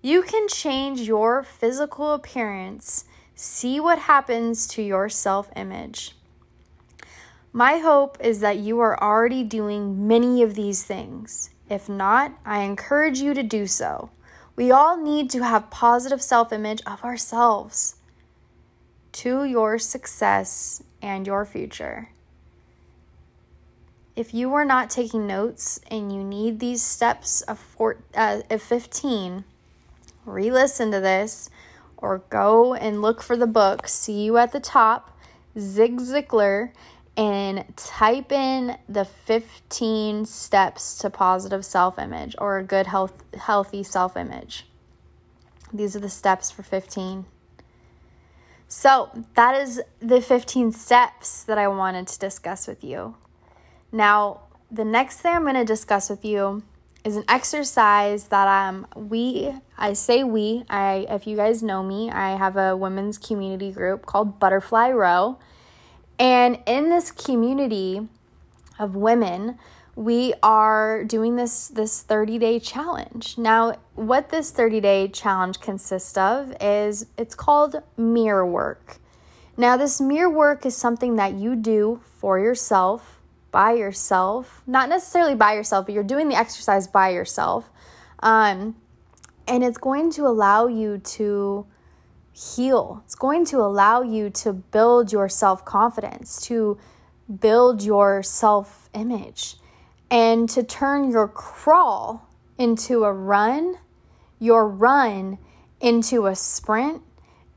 You 0.00 0.22
can 0.22 0.48
change 0.48 1.02
your 1.02 1.42
physical 1.42 2.14
appearance, 2.14 3.04
see 3.34 3.78
what 3.78 3.98
happens 3.98 4.66
to 4.68 4.82
your 4.82 5.10
self 5.10 5.50
image. 5.54 6.16
My 7.52 7.76
hope 7.76 8.16
is 8.20 8.40
that 8.40 8.56
you 8.56 8.80
are 8.80 9.00
already 9.02 9.42
doing 9.42 10.08
many 10.08 10.42
of 10.42 10.54
these 10.54 10.84
things. 10.84 11.50
If 11.68 11.86
not, 11.86 12.32
I 12.46 12.60
encourage 12.60 13.20
you 13.20 13.34
to 13.34 13.42
do 13.42 13.66
so. 13.66 14.10
We 14.56 14.70
all 14.70 14.96
need 14.96 15.28
to 15.30 15.44
have 15.44 15.70
positive 15.70 16.22
self 16.22 16.54
image 16.54 16.80
of 16.86 17.04
ourselves 17.04 17.96
to 19.12 19.44
your 19.44 19.78
success 19.78 20.82
and 21.02 21.26
your 21.26 21.44
future. 21.44 22.08
If 24.20 24.34
you 24.34 24.52
are 24.52 24.66
not 24.66 24.90
taking 24.90 25.26
notes 25.26 25.80
and 25.90 26.12
you 26.12 26.22
need 26.22 26.60
these 26.60 26.82
steps 26.82 27.40
of, 27.40 27.58
four, 27.58 28.02
uh, 28.14 28.42
of 28.50 28.60
15, 28.60 29.44
re 30.26 30.50
listen 30.50 30.90
to 30.90 31.00
this 31.00 31.48
or 31.96 32.18
go 32.28 32.74
and 32.74 33.00
look 33.00 33.22
for 33.22 33.34
the 33.34 33.46
book. 33.46 33.88
See 33.88 34.24
you 34.24 34.36
at 34.36 34.52
the 34.52 34.60
top, 34.60 35.16
Zig 35.58 36.00
Ziglar 36.00 36.72
and 37.16 37.64
type 37.78 38.30
in 38.30 38.76
the 38.86 39.06
15 39.06 40.26
steps 40.26 40.98
to 40.98 41.08
positive 41.08 41.64
self 41.64 41.98
image 41.98 42.36
or 42.36 42.58
a 42.58 42.62
good 42.62 42.88
health, 42.88 43.24
healthy 43.32 43.82
self 43.82 44.18
image. 44.18 44.66
These 45.72 45.96
are 45.96 46.00
the 46.00 46.10
steps 46.10 46.50
for 46.50 46.62
15. 46.62 47.24
So, 48.68 49.08
that 49.34 49.58
is 49.62 49.80
the 49.98 50.20
15 50.20 50.72
steps 50.72 51.42
that 51.44 51.56
I 51.56 51.68
wanted 51.68 52.06
to 52.08 52.18
discuss 52.18 52.66
with 52.66 52.84
you. 52.84 53.14
Now, 53.92 54.42
the 54.70 54.84
next 54.84 55.18
thing 55.18 55.34
I'm 55.34 55.42
going 55.42 55.54
to 55.54 55.64
discuss 55.64 56.10
with 56.10 56.24
you 56.24 56.62
is 57.04 57.16
an 57.16 57.24
exercise 57.28 58.24
that 58.24 58.46
um 58.46 58.86
we 58.94 59.50
I 59.78 59.94
say 59.94 60.22
we 60.22 60.64
I 60.68 61.06
if 61.08 61.26
you 61.26 61.34
guys 61.34 61.62
know 61.62 61.82
me 61.82 62.10
I 62.10 62.36
have 62.36 62.58
a 62.58 62.76
women's 62.76 63.16
community 63.16 63.72
group 63.72 64.04
called 64.04 64.38
Butterfly 64.38 64.90
Row 64.90 65.38
and 66.20 66.58
in 66.66 66.90
this 66.90 67.10
community 67.10 68.06
of 68.78 68.94
women, 68.94 69.58
we 69.96 70.34
are 70.42 71.02
doing 71.04 71.36
this 71.36 71.68
this 71.68 72.04
30-day 72.04 72.60
challenge. 72.60 73.38
Now, 73.38 73.78
what 73.94 74.28
this 74.28 74.52
30-day 74.52 75.08
challenge 75.08 75.60
consists 75.60 76.16
of 76.18 76.54
is 76.60 77.06
it's 77.16 77.34
called 77.34 77.82
mirror 77.96 78.46
work. 78.46 78.98
Now, 79.56 79.76
this 79.78 80.00
mirror 80.00 80.30
work 80.30 80.66
is 80.66 80.76
something 80.76 81.16
that 81.16 81.34
you 81.34 81.56
do 81.56 82.00
for 82.18 82.38
yourself, 82.38 83.19
by 83.50 83.72
yourself, 83.72 84.62
not 84.66 84.88
necessarily 84.88 85.34
by 85.34 85.54
yourself, 85.54 85.86
but 85.86 85.94
you're 85.94 86.04
doing 86.04 86.28
the 86.28 86.36
exercise 86.36 86.86
by 86.86 87.10
yourself. 87.10 87.70
Um, 88.20 88.76
and 89.46 89.64
it's 89.64 89.78
going 89.78 90.10
to 90.12 90.26
allow 90.26 90.66
you 90.66 90.98
to 90.98 91.66
heal. 92.32 93.02
It's 93.04 93.14
going 93.14 93.44
to 93.46 93.58
allow 93.58 94.02
you 94.02 94.30
to 94.30 94.52
build 94.52 95.12
your 95.12 95.28
self 95.28 95.64
confidence, 95.64 96.40
to 96.46 96.78
build 97.40 97.82
your 97.82 98.22
self 98.22 98.88
image, 98.94 99.56
and 100.10 100.48
to 100.50 100.62
turn 100.62 101.10
your 101.10 101.28
crawl 101.28 102.28
into 102.58 103.04
a 103.04 103.12
run, 103.12 103.76
your 104.38 104.68
run 104.68 105.38
into 105.80 106.26
a 106.26 106.34
sprint, 106.34 107.02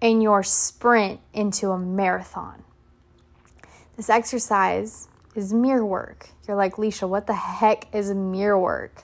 and 0.02 0.24
your 0.24 0.44
sprint 0.44 1.20
into 1.34 1.72
a 1.72 1.78
marathon. 1.78 2.64
This 3.96 4.10
exercise 4.10 5.08
is 5.36 5.54
mirror 5.54 5.86
work. 5.86 6.30
You're 6.48 6.58
like, 6.58 6.76
Leisha, 6.76 7.08
what 7.08 7.28
the 7.28 7.34
heck 7.34 7.94
is 7.94 8.12
mirror 8.14 8.60
work? 8.60 9.04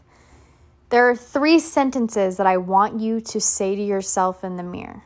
There 0.89 1.09
are 1.09 1.15
three 1.15 1.59
sentences 1.59 2.38
that 2.38 2.48
I 2.48 2.57
want 2.57 3.00
you 3.00 3.21
to 3.21 3.39
say 3.39 3.75
to 3.75 3.81
yourself 3.81 4.43
in 4.43 4.57
the 4.57 4.63
mirror. 4.63 5.03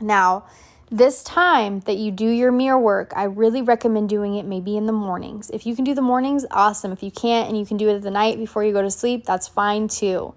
Now, 0.00 0.44
this 0.90 1.22
time 1.22 1.80
that 1.80 1.96
you 1.96 2.10
do 2.10 2.28
your 2.28 2.52
mirror 2.52 2.78
work, 2.78 3.12
I 3.16 3.24
really 3.24 3.62
recommend 3.62 4.10
doing 4.10 4.34
it 4.34 4.44
maybe 4.44 4.76
in 4.76 4.84
the 4.84 4.92
mornings. 4.92 5.48
If 5.48 5.64
you 5.64 5.74
can 5.74 5.84
do 5.84 5.94
the 5.94 6.02
mornings, 6.02 6.44
awesome. 6.50 6.92
If 6.92 7.02
you 7.02 7.10
can't 7.10 7.48
and 7.48 7.58
you 7.58 7.64
can 7.64 7.78
do 7.78 7.88
it 7.88 7.94
at 7.94 8.02
the 8.02 8.10
night 8.10 8.36
before 8.36 8.62
you 8.62 8.74
go 8.74 8.82
to 8.82 8.90
sleep, 8.90 9.24
that's 9.24 9.48
fine 9.48 9.88
too. 9.88 10.34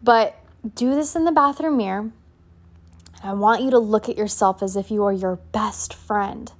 But 0.00 0.36
do 0.76 0.94
this 0.94 1.16
in 1.16 1.24
the 1.24 1.32
bathroom 1.32 1.76
mirror. 1.76 2.10
I 3.24 3.34
want 3.34 3.62
you 3.62 3.70
to 3.70 3.78
look 3.78 4.08
at 4.08 4.16
yourself 4.16 4.62
as 4.62 4.76
if 4.76 4.90
you 4.90 5.04
are 5.04 5.12
your 5.12 5.36
best 5.36 5.94
friend. 5.94 6.52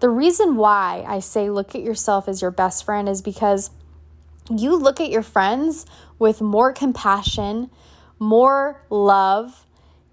The 0.00 0.10
reason 0.10 0.56
why 0.56 1.04
I 1.06 1.20
say 1.20 1.48
look 1.48 1.74
at 1.74 1.82
yourself 1.82 2.28
as 2.28 2.42
your 2.42 2.50
best 2.50 2.84
friend 2.84 3.08
is 3.08 3.22
because 3.22 3.70
you 4.50 4.76
look 4.76 5.00
at 5.00 5.10
your 5.10 5.22
friends 5.22 5.86
with 6.18 6.40
more 6.40 6.72
compassion, 6.72 7.70
more 8.18 8.84
love, 8.90 9.66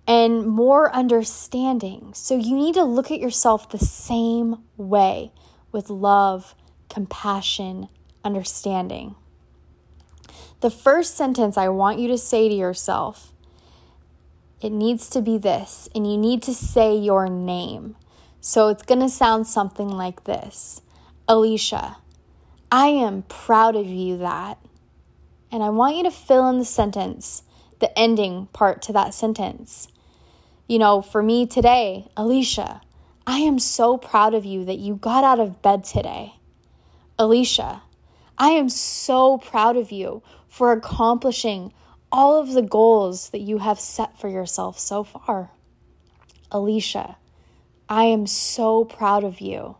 and 0.08 0.46
more 0.46 0.94
understanding. 0.94 2.12
So 2.14 2.36
you 2.38 2.56
need 2.56 2.76
to 2.76 2.84
look 2.84 3.12
at 3.12 3.20
yourself 3.20 3.70
the 3.70 3.80
same 3.80 4.64
way 4.78 5.32
with 5.72 5.90
love, 5.90 6.56
compassion, 6.90 7.90
understanding. 8.24 9.16
The 10.62 10.70
first 10.70 11.16
sentence 11.16 11.58
I 11.58 11.70
want 11.70 12.00
you 12.00 12.08
to 12.10 12.18
say 12.18 12.48
to 12.48 12.56
yourself 12.56 13.34
it 14.62 14.72
needs 14.72 15.10
to 15.10 15.22
be 15.22 15.38
this, 15.38 15.90
and 15.94 16.10
you 16.10 16.18
need 16.18 16.42
to 16.44 16.54
say 16.54 16.96
your 16.96 17.28
name. 17.28 17.98
So 18.46 18.68
it's 18.68 18.84
going 18.84 19.00
to 19.00 19.08
sound 19.08 19.48
something 19.48 19.88
like 19.88 20.26
this 20.26 20.82
Alicia, 21.30 21.96
I 22.70 22.88
am 22.88 23.22
proud 23.22 23.78
of 23.78 23.88
you 23.88 24.18
that. 24.18 24.58
And 25.50 25.64
I 25.64 25.70
want 25.70 25.96
you 25.96 26.04
to 26.04 26.12
fill 26.12 26.50
in 26.50 26.60
the 26.60 26.66
sentence, 26.66 27.44
the 27.80 27.98
ending 27.98 28.48
part 28.48 28.82
to 28.82 28.94
that 28.94 29.14
sentence. 29.14 29.88
You 30.68 30.78
know, 30.78 31.02
for 31.02 31.24
me 31.24 31.48
today, 31.48 32.10
Alicia, 32.18 32.82
I 33.26 33.38
am 33.38 33.60
so 33.60 33.98
proud 33.98 34.34
of 34.34 34.44
you 34.44 34.66
that 34.66 34.78
you 34.78 34.96
got 34.96 35.24
out 35.24 35.40
of 35.40 35.62
bed 35.62 35.86
today. 35.86 36.34
Alicia, 37.18 37.84
I 38.38 38.50
am 38.50 38.68
so 38.68 39.38
proud 39.38 39.78
of 39.78 39.90
you 39.90 40.22
for 40.50 40.74
accomplishing 40.74 41.72
all 42.12 42.42
of 42.42 42.52
the 42.52 42.62
goals 42.62 43.30
that 43.30 43.40
you 43.40 43.60
have 43.60 43.80
set 43.80 44.20
for 44.20 44.28
yourself 44.28 44.78
so 44.78 45.06
far. 45.06 45.52
Alicia, 46.52 47.16
I 47.94 48.06
am 48.06 48.26
so 48.26 48.86
proud 48.86 49.24
of 49.24 49.40
you. 49.40 49.76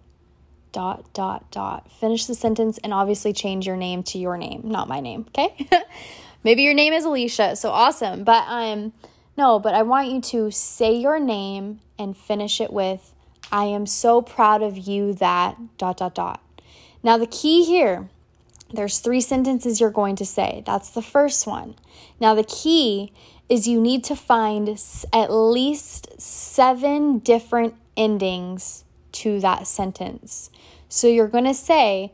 Dot, 0.72 1.12
dot, 1.16 1.50
dot. 1.50 1.92
Finish 1.92 2.28
the 2.28 2.36
sentence 2.36 2.78
and 2.84 2.94
obviously 2.94 3.34
change 3.34 3.66
your 3.66 3.76
name 3.76 4.04
to 4.04 4.20
your 4.20 4.38
name, 4.38 4.62
not 4.66 4.88
my 4.88 5.00
name, 5.00 5.26
okay? 5.30 5.68
Maybe 6.44 6.62
your 6.62 6.76
name 6.76 6.94
is 6.94 7.06
Alicia, 7.06 7.56
so 7.56 7.72
awesome. 7.72 8.24
But 8.24 8.44
I'm, 8.48 8.80
um, 8.80 8.94
no, 9.36 9.58
but 9.58 9.74
I 9.74 9.82
want 9.82 10.10
you 10.10 10.22
to 10.22 10.52
say 10.52 10.94
your 10.94 11.20
name 11.20 11.80
and 11.98 12.16
finish 12.16 12.62
it 12.62 12.72
with, 12.72 13.16
I 13.52 13.66
am 13.66 13.88
so 13.88 14.22
proud 14.22 14.62
of 14.62 14.78
you 14.78 15.14
that 15.14 15.58
dot 15.80 15.98
dot 15.98 16.14
dot. 16.14 16.40
Now, 17.02 17.18
the 17.18 17.26
key 17.26 17.66
here, 17.66 18.10
there's 18.72 19.00
three 19.00 19.22
sentences 19.22 19.82
you're 19.82 19.90
going 19.90 20.18
to 20.18 20.26
say. 20.26 20.62
That's 20.68 20.92
the 20.92 21.02
first 21.02 21.48
one. 21.48 21.78
Now, 22.20 22.36
the 22.36 22.44
key 22.44 23.12
is 23.50 23.68
you 23.68 23.82
need 23.82 24.04
to 24.04 24.16
find 24.16 24.70
at 25.12 25.34
least 25.34 26.22
seven 26.22 27.18
different 27.18 27.74
endings 27.96 28.84
to 29.14 29.40
that 29.40 29.68
sentence. 29.68 30.50
So 30.90 31.08
you're 31.08 31.28
going 31.28 31.46
to 31.46 31.54
say, 31.54 32.12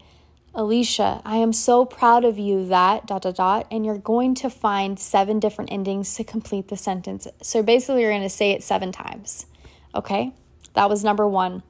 Alicia, 0.56 1.22
I 1.24 1.38
am 1.38 1.54
so 1.54 1.86
proud 1.86 2.26
of 2.26 2.40
you 2.40 2.66
that 2.68 3.06
dot 3.06 3.22
dot 3.22 3.36
dot, 3.36 3.68
and 3.70 3.86
you're 3.86 3.98
going 3.98 4.36
to 4.36 4.50
find 4.50 5.00
seven 5.00 5.40
different 5.40 5.72
endings 5.72 6.16
to 6.16 6.24
complete 6.24 6.70
the 6.70 6.78
sentence. 6.78 7.28
So 7.42 7.62
basically, 7.62 8.02
you're 8.02 8.12
going 8.12 8.24
to 8.24 8.30
say 8.30 8.52
it 8.52 8.64
seven 8.64 8.92
times. 8.92 9.46
Okay, 9.94 10.34
that 10.74 10.90
was 10.90 11.04
number 11.04 11.28
one. 11.28 11.64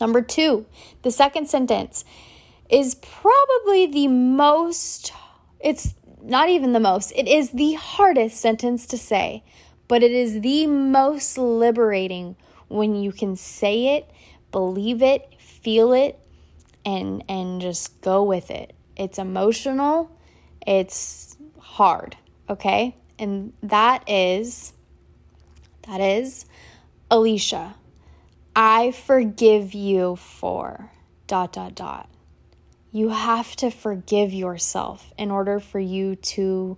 Number 0.00 0.22
two, 0.22 0.66
the 1.02 1.10
second 1.10 1.48
sentence 1.48 2.04
is 2.70 2.94
probably 2.96 3.86
the 3.86 4.08
most, 4.08 5.12
it's 5.60 5.94
not 6.22 6.48
even 6.48 6.72
the 6.72 6.80
most, 6.80 7.12
it 7.16 7.26
is 7.26 7.50
the 7.50 7.74
hardest 7.74 8.36
sentence 8.36 8.86
to 8.86 8.98
say, 8.98 9.42
but 9.88 10.02
it 10.02 10.12
is 10.12 10.40
the 10.42 10.66
most 10.66 11.38
liberating 11.38 12.36
when 12.68 12.94
you 12.94 13.12
can 13.12 13.36
say 13.36 13.96
it, 13.96 14.10
believe 14.52 15.02
it, 15.02 15.34
feel 15.38 15.92
it, 15.92 16.18
and 16.84 17.24
and 17.28 17.60
just 17.60 18.00
go 18.00 18.22
with 18.22 18.50
it. 18.50 18.74
It's 18.96 19.18
emotional, 19.18 20.10
it's 20.66 21.36
hard, 21.58 22.16
okay? 22.48 22.96
And 23.18 23.52
that 23.62 24.08
is 24.08 24.72
that 25.82 26.00
is 26.00 26.46
Alicia. 27.10 27.74
I 28.54 28.90
forgive 28.90 29.72
you 29.74 30.16
for 30.16 30.90
dot 31.26 31.52
dot 31.52 31.74
dot. 31.74 32.08
You 32.90 33.10
have 33.10 33.54
to 33.56 33.70
forgive 33.70 34.32
yourself 34.32 35.12
in 35.18 35.30
order 35.30 35.60
for 35.60 35.78
you 35.78 36.16
to 36.16 36.76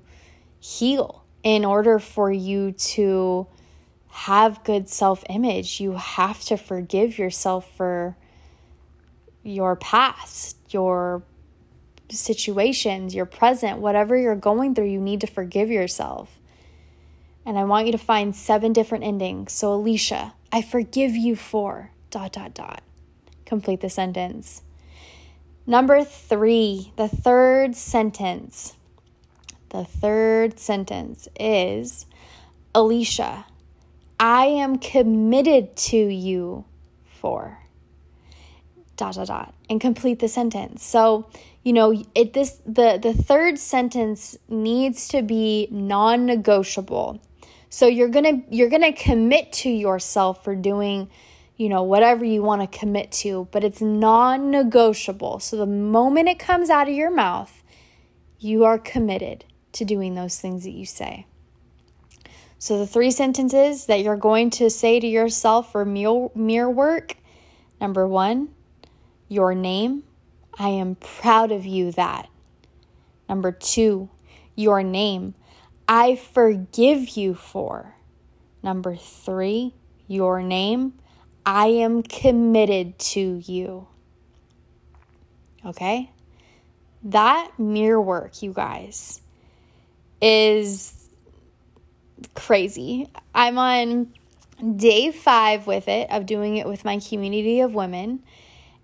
heal, 0.58 1.24
in 1.42 1.64
order 1.64 1.98
for 1.98 2.30
you 2.30 2.72
to 2.72 3.46
have 4.10 4.64
good 4.64 4.88
self 4.88 5.24
image. 5.28 5.80
You 5.80 5.92
have 5.92 6.40
to 6.44 6.56
forgive 6.56 7.18
yourself 7.18 7.70
for 7.76 8.16
your 9.42 9.76
past, 9.76 10.56
your 10.70 11.22
situations, 12.10 13.14
your 13.14 13.26
present, 13.26 13.78
whatever 13.78 14.16
you're 14.16 14.34
going 14.36 14.74
through, 14.74 14.88
you 14.88 15.00
need 15.00 15.20
to 15.20 15.26
forgive 15.26 15.70
yourself. 15.70 16.38
And 17.46 17.58
I 17.58 17.64
want 17.64 17.86
you 17.86 17.92
to 17.92 17.98
find 17.98 18.34
seven 18.36 18.72
different 18.72 19.04
endings. 19.04 19.52
So, 19.52 19.72
Alicia, 19.72 20.34
I 20.52 20.62
forgive 20.62 21.16
you 21.16 21.36
for 21.36 21.90
dot, 22.10 22.32
dot, 22.32 22.54
dot. 22.54 22.82
Complete 23.46 23.80
the 23.80 23.88
sentence. 23.90 24.62
Number 25.66 26.04
three, 26.04 26.92
the 26.96 27.08
third 27.08 27.76
sentence. 27.76 28.74
The 29.70 29.84
third 29.84 30.58
sentence 30.58 31.28
is 31.38 32.06
Alicia, 32.74 33.46
I 34.20 34.44
am 34.44 34.78
committed 34.78 35.76
to 35.76 35.96
you 35.96 36.66
for 37.06 37.58
dot 38.98 39.14
dot 39.14 39.28
dot 39.28 39.54
and 39.70 39.80
complete 39.80 40.18
the 40.18 40.28
sentence. 40.28 40.84
So, 40.84 41.30
you 41.64 41.72
know, 41.72 42.04
it 42.14 42.34
this 42.34 42.60
the 42.66 42.98
the 43.02 43.14
third 43.14 43.58
sentence 43.58 44.36
needs 44.46 45.08
to 45.08 45.22
be 45.22 45.68
non-negotiable. 45.70 47.18
So 47.70 47.86
you're 47.86 48.08
going 48.08 48.24
to 48.24 48.54
you're 48.54 48.68
going 48.68 48.82
to 48.82 48.92
commit 48.92 49.52
to 49.54 49.70
yourself 49.70 50.44
for 50.44 50.54
doing 50.54 51.08
you 51.56 51.70
know 51.70 51.82
whatever 51.82 52.22
you 52.22 52.42
want 52.42 52.60
to 52.60 52.78
commit 52.78 53.10
to, 53.12 53.48
but 53.50 53.64
it's 53.64 53.80
non-negotiable. 53.80 55.40
So 55.40 55.56
the 55.56 55.66
moment 55.66 56.28
it 56.28 56.38
comes 56.38 56.68
out 56.68 56.88
of 56.88 56.94
your 56.94 57.10
mouth, 57.10 57.62
you 58.38 58.64
are 58.64 58.78
committed 58.78 59.46
to 59.72 59.86
doing 59.86 60.14
those 60.14 60.38
things 60.38 60.64
that 60.64 60.72
you 60.72 60.84
say. 60.84 61.24
So 62.60 62.78
the 62.78 62.86
three 62.86 63.10
sentences 63.10 63.86
that 63.86 64.02
you're 64.02 64.18
going 64.18 64.50
to 64.50 64.68
say 64.68 65.00
to 65.00 65.06
yourself 65.06 65.72
for 65.72 65.86
mirror, 65.86 66.70
work 66.70 67.16
number 67.80 68.06
1, 68.06 68.50
your 69.28 69.54
name. 69.54 70.02
I 70.58 70.68
am 70.68 70.96
proud 70.96 71.52
of 71.52 71.64
you 71.64 71.90
that. 71.92 72.28
Number 73.30 73.50
two, 73.50 74.10
your 74.56 74.82
name. 74.82 75.34
I 75.88 76.16
forgive 76.16 77.16
you 77.16 77.32
for. 77.34 77.94
Number 78.62 78.94
three, 78.94 79.72
your 80.06 80.42
name. 80.42 80.92
I 81.46 81.68
am 81.68 82.02
committed 82.02 82.98
to 82.98 83.40
you. 83.42 83.86
Okay? 85.64 86.10
That 87.04 87.52
mirror 87.58 88.02
work, 88.02 88.42
you 88.42 88.52
guys, 88.52 89.22
is 90.20 90.99
crazy. 92.34 93.08
I'm 93.34 93.58
on 93.58 94.12
day 94.76 95.10
five 95.10 95.66
with 95.66 95.88
it, 95.88 96.10
of 96.10 96.26
doing 96.26 96.56
it 96.56 96.66
with 96.66 96.84
my 96.84 96.98
community 96.98 97.60
of 97.60 97.74
women. 97.74 98.22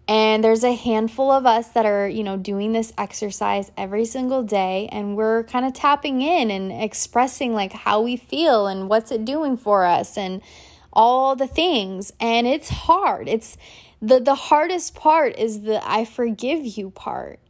And 0.08 0.44
there's 0.44 0.62
a 0.62 0.74
handful 0.74 1.32
of 1.32 1.46
us 1.46 1.68
that 1.68 1.84
are, 1.84 2.08
you 2.08 2.22
know, 2.22 2.36
doing 2.36 2.72
this 2.72 2.92
exercise 2.96 3.72
every 3.76 4.04
single 4.04 4.44
day 4.44 4.88
and 4.92 5.16
we're 5.16 5.42
kind 5.44 5.66
of 5.66 5.72
tapping 5.72 6.22
in 6.22 6.50
and 6.50 6.70
expressing 6.70 7.54
like 7.54 7.72
how 7.72 8.02
we 8.02 8.16
feel 8.16 8.68
and 8.68 8.88
what's 8.88 9.10
it 9.10 9.24
doing 9.24 9.56
for 9.56 9.84
us 9.84 10.16
and 10.16 10.42
all 10.92 11.34
the 11.34 11.48
things. 11.48 12.12
And 12.20 12.46
it's 12.46 12.68
hard. 12.68 13.28
It's 13.28 13.56
the 14.00 14.20
the 14.20 14.36
hardest 14.36 14.94
part 14.94 15.36
is 15.36 15.62
the 15.62 15.80
I 15.88 16.04
forgive 16.04 16.64
you 16.64 16.90
part. 16.90 17.40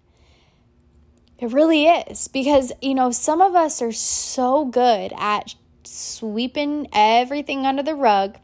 It 1.39 1.53
really 1.53 1.87
is 1.87 2.29
because, 2.29 2.73
you 2.81 2.95
know, 2.95 3.11
some 3.11 3.43
of 3.43 3.55
us 3.55 3.83
are 3.83 3.93
so 3.93 4.65
good 4.65 5.13
at 5.19 5.55
sweeping 5.87 6.89
everything 6.93 7.67
under 7.67 7.83
the 7.83 7.95
rug, 7.95 8.39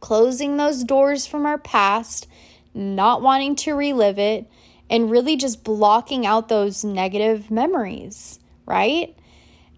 closing 0.00 0.56
those 0.56 0.84
doors 0.84 1.26
from 1.26 1.46
our 1.46 1.58
past 1.58 2.26
not 2.74 3.22
wanting 3.22 3.54
to 3.54 3.74
relive 3.74 4.18
it, 4.18 4.46
and 4.90 5.10
really 5.10 5.36
just 5.36 5.64
blocking 5.64 6.26
out 6.26 6.48
those 6.48 6.84
negative 6.84 7.50
memories, 7.50 8.40
right? 8.66 9.16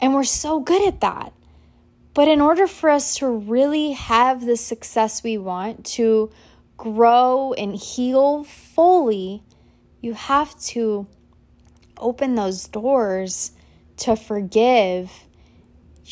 And 0.00 0.14
we're 0.14 0.24
so 0.24 0.58
good 0.58 0.86
at 0.86 1.00
that. 1.02 1.32
But 2.14 2.28
in 2.28 2.40
order 2.40 2.66
for 2.66 2.90
us 2.90 3.16
to 3.16 3.28
really 3.28 3.92
have 3.92 4.44
the 4.44 4.56
success 4.56 5.22
we 5.22 5.38
want, 5.38 5.84
to 5.86 6.32
grow 6.76 7.52
and 7.52 7.76
heal 7.76 8.42
fully, 8.44 9.42
you 10.00 10.14
have 10.14 10.58
to 10.60 11.06
open 11.98 12.34
those 12.34 12.66
doors 12.66 13.52
to 13.98 14.16
forgive 14.16 15.25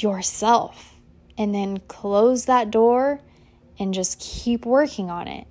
yourself 0.02 0.94
and 1.36 1.54
then 1.54 1.78
close 1.88 2.46
that 2.46 2.70
door 2.70 3.20
and 3.78 3.94
just 3.94 4.20
keep 4.20 4.64
working 4.64 5.10
on 5.10 5.28
it. 5.28 5.46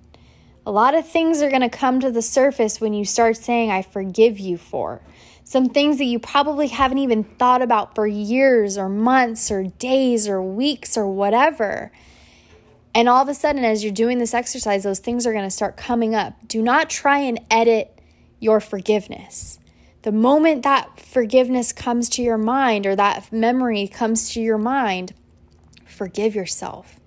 A 0.66 0.72
lot 0.72 0.96
of 0.96 1.08
things 1.08 1.42
are 1.42 1.50
going 1.50 1.62
to 1.62 1.70
come 1.70 2.00
to 2.00 2.10
the 2.10 2.22
surface 2.22 2.80
when 2.80 2.94
you 2.94 3.04
start 3.04 3.36
saying, 3.36 3.70
I 3.70 3.82
forgive 3.82 4.40
you 4.40 4.58
for. 4.58 5.02
Some 5.44 5.68
things 5.68 5.98
that 5.98 6.06
you 6.06 6.20
probably 6.20 6.68
haven't 6.68 7.00
even 7.00 7.26
thought 7.26 7.62
about 7.62 7.96
for 7.96 8.08
years 8.08 8.78
or 8.78 8.88
months 8.88 9.52
or 9.52 9.64
days 9.64 10.28
or 10.28 10.42
weeks 10.42 10.98
or 10.98 11.06
whatever. 11.06 11.92
And 12.96 13.10
all 13.10 13.22
of 13.22 13.28
a 13.28 13.34
sudden, 13.34 13.66
as 13.66 13.84
you're 13.84 13.92
doing 13.92 14.20
this 14.20 14.34
exercise, 14.34 14.84
those 14.84 15.00
things 15.00 15.28
are 15.28 15.34
going 15.34 15.44
to 15.44 15.52
start 15.52 15.76
coming 15.76 16.16
up. 16.16 16.48
Do 16.48 16.62
not 16.62 16.90
try 16.90 17.18
and 17.20 17.42
edit 17.52 18.00
your 18.40 18.62
forgiveness. 18.62 19.60
The 20.04 20.12
moment 20.12 20.64
that 20.64 21.00
forgiveness 21.00 21.72
comes 21.72 22.10
to 22.10 22.22
your 22.22 22.38
mind 22.38 22.86
or 22.86 22.96
that 22.96 23.32
memory 23.32 23.88
comes 23.88 24.30
to 24.32 24.42
your 24.42 24.58
mind, 24.58 25.14
forgive 25.86 26.36
yourself. 26.36 27.00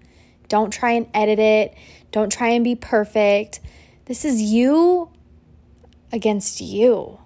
Don't 0.48 0.72
try 0.72 0.92
and 0.92 1.06
edit 1.12 1.38
it. 1.38 1.74
Don't 2.10 2.32
try 2.32 2.48
and 2.48 2.64
be 2.64 2.74
perfect. 2.74 3.60
This 4.06 4.24
is 4.24 4.40
you 4.40 5.10
against 6.10 6.62
you. 6.62 7.18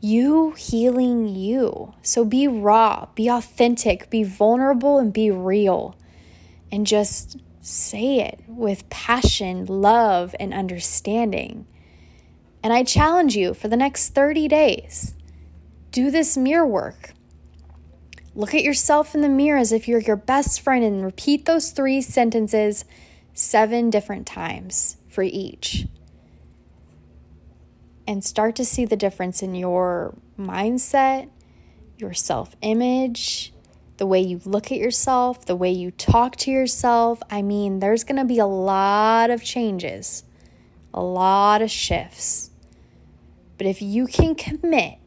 You 0.00 0.52
healing 0.52 1.28
you. 1.28 1.92
So 2.00 2.24
be 2.24 2.48
raw, 2.48 3.08
be 3.14 3.28
authentic, 3.28 4.08
be 4.08 4.22
vulnerable, 4.22 4.98
and 4.98 5.12
be 5.12 5.30
real. 5.30 5.96
And 6.72 6.86
just 6.86 7.38
say 7.60 8.20
it 8.20 8.42
with 8.46 8.88
passion, 8.88 9.66
love, 9.66 10.34
and 10.40 10.54
understanding. 10.54 11.66
And 12.66 12.72
I 12.72 12.82
challenge 12.82 13.36
you 13.36 13.54
for 13.54 13.68
the 13.68 13.76
next 13.76 14.08
30 14.08 14.48
days 14.48 15.14
do 15.92 16.10
this 16.10 16.36
mirror 16.36 16.66
work. 16.66 17.12
Look 18.34 18.56
at 18.56 18.64
yourself 18.64 19.14
in 19.14 19.20
the 19.20 19.28
mirror 19.28 19.56
as 19.56 19.70
if 19.70 19.86
you're 19.86 20.00
your 20.00 20.16
best 20.16 20.60
friend 20.60 20.82
and 20.82 21.04
repeat 21.04 21.44
those 21.44 21.70
three 21.70 22.00
sentences 22.02 22.84
seven 23.34 23.88
different 23.88 24.26
times 24.26 24.96
for 25.06 25.22
each. 25.22 25.86
And 28.04 28.24
start 28.24 28.56
to 28.56 28.64
see 28.64 28.84
the 28.84 28.96
difference 28.96 29.44
in 29.44 29.54
your 29.54 30.16
mindset, 30.36 31.30
your 31.98 32.14
self 32.14 32.56
image, 32.62 33.52
the 33.98 34.06
way 34.06 34.20
you 34.20 34.40
look 34.44 34.72
at 34.72 34.78
yourself, 34.78 35.46
the 35.46 35.54
way 35.54 35.70
you 35.70 35.92
talk 35.92 36.34
to 36.38 36.50
yourself. 36.50 37.22
I 37.30 37.42
mean, 37.42 37.78
there's 37.78 38.02
going 38.02 38.18
to 38.18 38.24
be 38.24 38.40
a 38.40 38.44
lot 38.46 39.30
of 39.30 39.44
changes, 39.44 40.24
a 40.92 41.00
lot 41.00 41.62
of 41.62 41.70
shifts. 41.70 42.50
But 43.58 43.66
if 43.66 43.80
you 43.80 44.06
can 44.06 44.34
commit 44.34 44.98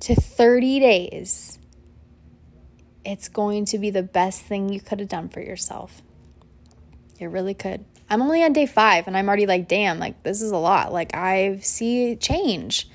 to 0.00 0.14
30 0.14 0.80
days, 0.80 1.58
it's 3.04 3.28
going 3.28 3.64
to 3.66 3.78
be 3.78 3.90
the 3.90 4.02
best 4.02 4.42
thing 4.42 4.72
you 4.72 4.80
could 4.80 5.00
have 5.00 5.08
done 5.08 5.28
for 5.28 5.40
yourself. 5.40 6.02
It 7.18 7.26
really 7.26 7.54
could. 7.54 7.84
I'm 8.08 8.22
only 8.22 8.42
on 8.42 8.52
day 8.52 8.66
five 8.66 9.06
and 9.06 9.16
I'm 9.16 9.28
already 9.28 9.46
like, 9.46 9.68
damn, 9.68 9.98
like 9.98 10.22
this 10.22 10.42
is 10.42 10.50
a 10.50 10.56
lot. 10.56 10.92
Like 10.92 11.14
I 11.14 11.58
see 11.62 12.16
change. 12.16 12.88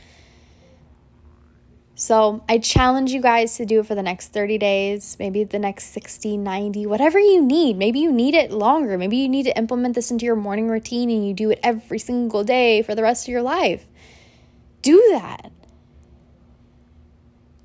So 1.96 2.44
I 2.48 2.60
challenge 2.60 3.12
you 3.12 3.22
guys 3.22 3.58
to 3.58 3.66
do 3.66 3.80
it 3.80 3.88
for 3.88 3.96
the 3.96 4.04
next 4.04 4.28
30 4.28 4.60
days, 4.60 5.18
maybe 5.18 5.44
the 5.44 5.58
next 5.58 5.86
60, 5.94 6.38
90, 6.38 6.86
whatever 6.86 7.18
you 7.18 7.42
need. 7.42 7.76
Maybe 7.76 8.00
you 8.00 8.12
need 8.12 8.36
it 8.36 8.52
longer. 8.52 9.00
Maybe 9.00 9.18
you 9.18 9.28
need 9.28 9.44
to 9.44 9.58
implement 9.58 9.96
this 9.96 10.12
into 10.12 10.24
your 10.24 10.36
morning 10.36 10.68
routine 10.68 11.10
and 11.10 11.28
you 11.28 11.34
do 11.34 11.50
it 11.50 11.60
every 11.64 11.98
single 11.98 12.44
day 12.44 12.84
for 12.84 12.94
the 12.94 13.02
rest 13.02 13.28
of 13.28 13.32
your 13.32 13.42
life. 13.42 13.88
Do 14.88 15.06
that. 15.12 15.52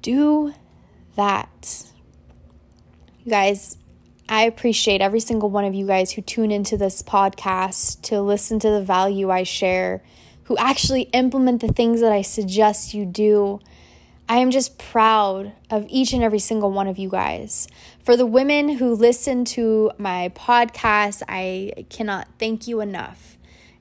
Do 0.01 0.55
that. 1.15 1.87
You 3.23 3.31
guys, 3.31 3.79
I 4.29 4.43
appreciate 4.47 5.01
every 5.01 5.21
single 5.21 5.49
one 5.49 5.65
of 5.65 5.73
you 5.73 5.87
guys 5.87 6.11
who 6.11 6.23
tune 6.23 6.51
into 6.51 6.77
this 6.77 7.01
podcast 7.01 8.03
to 8.03 8.21
listen 8.21 8.59
to 8.59 8.71
the 8.71 8.83
value 8.83 9.31
I 9.31 9.45
share, 9.45 10.03
who 10.47 10.57
actually 10.57 11.03
implement 11.13 11.61
the 11.61 11.73
things 11.73 12.01
that 12.01 12.11
I 12.11 12.23
suggest 12.23 12.93
you 12.93 13.07
do 13.07 13.61
I 14.29 14.39
am 14.39 14.51
just 14.51 14.77
proud 14.77 15.53
of 15.71 15.87
each 15.89 16.13
and 16.13 16.25
every 16.25 16.41
single 16.41 16.73
one 16.73 16.89
of 16.89 16.99
you 16.99 17.09
guys. 17.09 17.69
For 18.03 18.17
the 18.17 18.27
women 18.27 18.69
who 18.79 18.95
listen 18.95 19.45
to 19.45 19.93
my 19.97 20.33
podcast, 20.35 21.23
I 21.29 21.85
cannot 21.89 22.27
thank 22.41 22.67
you 22.67 22.81
enough. 22.81 23.39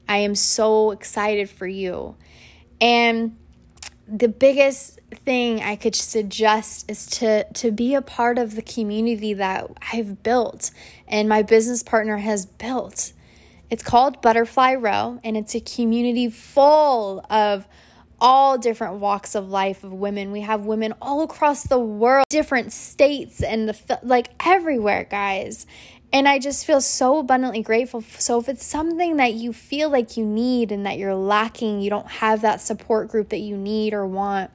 I 0.08 0.17
am 0.17 0.36
so 0.36 0.91
excited 0.91 1.49
for 1.49 1.65
you. 1.65 2.17
And 2.82 3.38
the 4.08 4.28
biggest 4.28 5.00
thing 5.24 5.62
I 5.62 5.76
could 5.76 5.96
suggest 5.96 6.89
is 6.89 7.06
to 7.08 7.46
to 7.46 7.72
be 7.72 7.96
a 7.96 8.02
part 8.02 8.38
of 8.38 8.56
the 8.56 8.62
community 8.62 9.34
that 9.36 9.70
I've 9.94 10.24
built 10.24 10.72
and 11.08 11.30
my 11.30 11.44
business 11.44 11.84
partner 11.84 12.17
has 12.17 12.46
built. 12.46 13.13
It's 13.70 13.84
called 13.84 14.22
Butterfly 14.22 14.76
Row 14.76 15.20
and 15.24 15.38
it's 15.38 15.56
a 15.56 15.62
community 15.62 16.30
full 16.30 17.26
of 17.30 17.67
all 18.20 18.58
different 18.58 18.96
walks 18.96 19.34
of 19.34 19.50
life 19.50 19.84
of 19.84 19.91
women. 19.91 20.32
We 20.32 20.41
have 20.41 20.65
women 20.65 20.94
all 21.02 21.24
across 21.24 21.63
the 21.63 21.80
world, 21.80 22.26
different 22.30 22.72
states 22.72 23.41
and 23.41 23.70
the 23.70 24.00
like 24.04 24.30
everywhere, 24.46 25.06
guys. 25.10 25.65
And 26.13 26.28
I 26.28 26.39
just 26.39 26.65
feel 26.65 26.82
so 26.82 27.19
abundantly 27.19 27.62
grateful. 27.62 28.02
So 28.02 28.39
if 28.39 28.50
it's 28.50 28.65
something 28.65 29.17
that 29.17 29.34
you 29.34 29.54
feel 29.54 29.89
like 29.89 30.17
you 30.17 30.26
need 30.26 30.71
and 30.71 30.86
that 30.86 30.97
you're 30.97 31.15
lacking, 31.15 31.80
you 31.80 31.89
don't 31.89 32.08
have 32.08 32.41
that 32.41 32.60
support 32.60 33.10
group 33.10 33.30
that 33.30 33.39
you 33.39 33.56
need 33.56 33.93
or 33.93 34.06
want, 34.06 34.52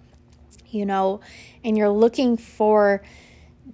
you 0.69 0.85
know, 0.85 1.21
and 1.65 1.79
you're 1.79 1.89
looking 1.89 2.37
for 2.37 3.03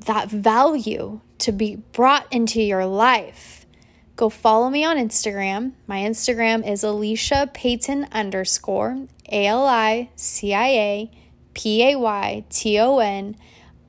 that 0.07 0.31
value 0.31 1.21
to 1.39 1.53
be 1.53 1.77
brought 1.77 2.27
into 2.33 2.63
your 2.63 2.87
life, 2.87 3.67
go 4.15 4.29
follow 4.29 4.71
me 4.71 4.85
on 4.85 4.97
Instagram. 4.97 5.73
My 5.89 5.99
Instagram 5.99 6.69
is 6.69 6.85
Alicia 6.85 7.51
Payton 7.53 8.07
underscore. 8.13 9.07
A 9.29 9.47
L 9.47 9.67
I 9.67 10.11
C 10.15 10.55
I 10.55 10.69
A 10.69 11.11
P 11.55 11.83
A 11.91 11.97
Y 11.99 12.45
T 12.49 12.79
O 12.79 12.99
N 12.99 13.37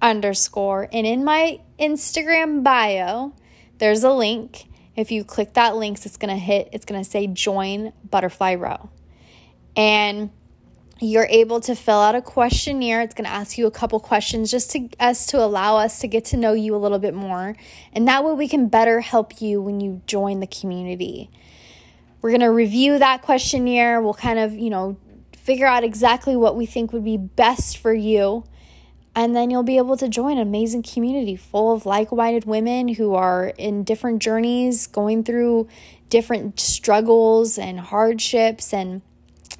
underscore. 0.01 0.89
And 0.91 1.05
in 1.05 1.23
my 1.23 1.59
Instagram 1.79 2.63
bio, 2.63 3.33
there's 3.77 4.03
a 4.03 4.11
link. 4.11 4.67
If 4.95 5.11
you 5.11 5.23
click 5.23 5.53
that 5.53 5.75
link, 5.75 6.05
it's 6.05 6.17
going 6.17 6.33
to 6.33 6.39
hit, 6.39 6.69
it's 6.71 6.85
going 6.85 7.03
to 7.03 7.09
say 7.09 7.27
join 7.27 7.93
Butterfly 8.09 8.55
Row. 8.55 8.89
And 9.75 10.29
you're 11.01 11.25
able 11.25 11.59
to 11.61 11.75
fill 11.75 11.99
out 11.99 12.15
a 12.15 12.21
questionnaire. 12.21 13.01
It's 13.01 13.13
going 13.13 13.25
to 13.25 13.31
ask 13.31 13.57
you 13.57 13.67
a 13.67 13.71
couple 13.71 13.99
questions 13.99 14.51
just 14.51 14.71
to 14.71 14.87
us 14.99 15.25
to 15.27 15.39
allow 15.39 15.77
us 15.77 15.99
to 15.99 16.07
get 16.07 16.25
to 16.25 16.37
know 16.37 16.53
you 16.53 16.75
a 16.75 16.77
little 16.77 16.99
bit 16.99 17.13
more. 17.13 17.55
And 17.91 18.07
that 18.07 18.23
way 18.23 18.33
we 18.33 18.47
can 18.47 18.67
better 18.67 19.01
help 19.01 19.41
you 19.41 19.61
when 19.61 19.81
you 19.81 20.01
join 20.05 20.39
the 20.39 20.47
community. 20.47 21.29
We're 22.21 22.29
going 22.29 22.41
to 22.41 22.51
review 22.51 22.99
that 22.99 23.21
questionnaire. 23.21 24.01
We'll 24.01 24.13
kind 24.13 24.39
of, 24.39 24.53
you 24.53 24.69
know, 24.69 24.97
figure 25.35 25.67
out 25.67 25.83
exactly 25.83 26.37
what 26.37 26.55
we 26.55 26.65
think 26.65 26.93
would 26.93 27.03
be 27.03 27.17
best 27.17 27.77
for 27.77 27.93
you. 27.93 28.45
And 29.15 29.35
then 29.35 29.51
you'll 29.51 29.63
be 29.63 29.77
able 29.77 29.97
to 29.97 30.07
join 30.07 30.37
an 30.37 30.47
amazing 30.47 30.83
community 30.83 31.35
full 31.35 31.73
of 31.73 31.85
like 31.85 32.11
minded 32.11 32.45
women 32.45 32.87
who 32.87 33.13
are 33.13 33.53
in 33.57 33.83
different 33.83 34.21
journeys, 34.21 34.87
going 34.87 35.23
through 35.23 35.67
different 36.09 36.59
struggles 36.59 37.57
and 37.57 37.79
hardships 37.79 38.73
and, 38.73 39.01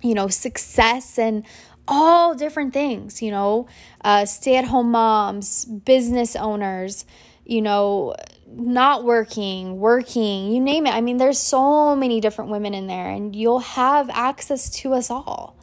you 0.02 0.16
know, 0.16 0.28
success 0.28 1.20
and 1.20 1.44
all 1.88 2.34
different 2.34 2.74
things, 2.74 3.22
you 3.22 3.30
know, 3.30 3.68
uh, 4.04 4.26
stay 4.26 4.56
at 4.56 4.66
home 4.66 4.92
moms, 4.92 5.66
business 5.66 6.36
owners, 6.36 7.06
you 7.46 7.62
know, 7.62 8.16
not 8.48 9.04
working, 9.04 9.80
working, 9.80 10.52
you 10.52 10.62
name 10.62 10.86
it. 10.86 10.92
I 10.92 11.02
mean, 11.02 11.18
there's 11.18 11.40
so 11.40 11.96
many 11.96 12.22
different 12.22 12.52
women 12.52 12.74
in 12.74 12.88
there, 12.88 13.10
and 13.10 13.36
you'll 13.36 13.60
have 13.60 14.10
access 14.12 14.70
to 14.82 14.94
us 14.94 15.10
all. 15.10 15.58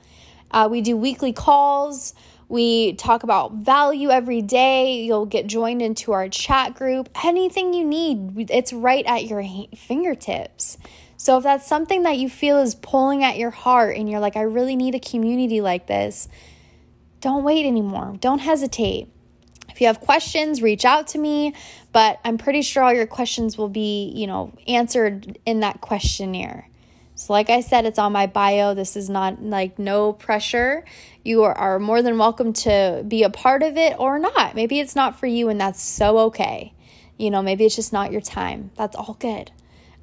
Uh, 0.51 0.69
we 0.71 0.81
do 0.81 0.97
weekly 0.97 1.33
calls. 1.33 2.15
We 2.51 2.95
talk 2.95 3.23
about 3.23 3.53
value 3.53 4.11
every 4.11 4.43
day. 4.43 5.05
You'll 5.05 5.25
get 5.25 5.47
joined 5.47 5.83
into 5.83 6.11
our 6.11 6.29
chat 6.29 6.75
group. 6.75 7.09
Anything 7.25 7.73
you 7.73 7.85
need, 7.85 8.51
it's 8.51 8.73
right 8.73 9.07
at 9.07 9.27
your 9.27 9.45
fingertips. 9.77 10.77
So 11.17 11.39
if 11.39 11.45
that's 11.45 11.67
something 11.67 12.03
that 12.03 12.19
you 12.19 12.29
feel 12.29 12.59
is 12.59 12.75
pulling 12.75 13.23
at 13.23 13.39
your 13.39 13.51
heart 13.51 13.97
and 13.97 14.11
you're 14.11 14.19
like, 14.19 14.37
I 14.37 14.43
really 14.43 14.75
need 14.75 14.97
a 14.97 15.01
community 15.01 15.61
like 15.61 15.87
this, 15.87 16.29
don't 17.21 17.45
wait 17.45 17.67
anymore. 17.67 18.17
Don't 18.19 18.41
hesitate. 18.41 19.07
If 19.69 19.81
you 19.81 19.87
have 19.87 20.01
questions, 20.01 20.61
reach 20.61 20.85
out 20.85 21.07
to 21.09 21.19
me, 21.19 21.55
but 21.93 22.19
I'm 22.25 22.37
pretty 22.37 22.63
sure 22.63 22.83
all 22.83 22.93
your 22.93 23.07
questions 23.07 23.57
will 23.57 23.69
be, 23.69 24.13
you 24.13 24.27
know, 24.27 24.53
answered 24.67 25.39
in 25.47 25.61
that 25.61 25.81
questionnaire. 25.81 26.70
So, 27.21 27.35
like 27.35 27.51
I 27.51 27.61
said, 27.61 27.85
it's 27.85 27.99
on 27.99 28.13
my 28.13 28.27
bio. 28.27 28.73
This 28.73 28.97
is 28.97 29.11
not 29.11 29.43
like 29.43 29.79
no 29.79 30.15
pressure. 30.15 30.87
You 31.23 31.43
are, 31.43 31.53
are 31.53 31.79
more 31.79 32.01
than 32.01 32.17
welcome 32.17 32.55
to 32.55 33.05
be 33.07 33.25
a 33.25 33.29
part 33.29 33.63
of 33.63 33.77
it 33.77 33.95
or 33.99 34.19
not. 34.19 34.55
Maybe 34.55 34.81
it's 34.81 34.97
not 34.97 35.21
for 35.21 35.27
you, 35.27 35.51
and 35.51 35.61
that's 35.61 35.83
so 35.83 36.19
okay. 36.21 36.73
You 37.19 37.31
know, 37.31 37.43
maybe 37.43 37.67
it's 37.67 37.77
just 37.77 37.93
not 37.93 38.11
your 38.11 38.23
time. 38.23 38.71
That's 38.75 38.97
all 38.97 39.19
good. 39.21 39.51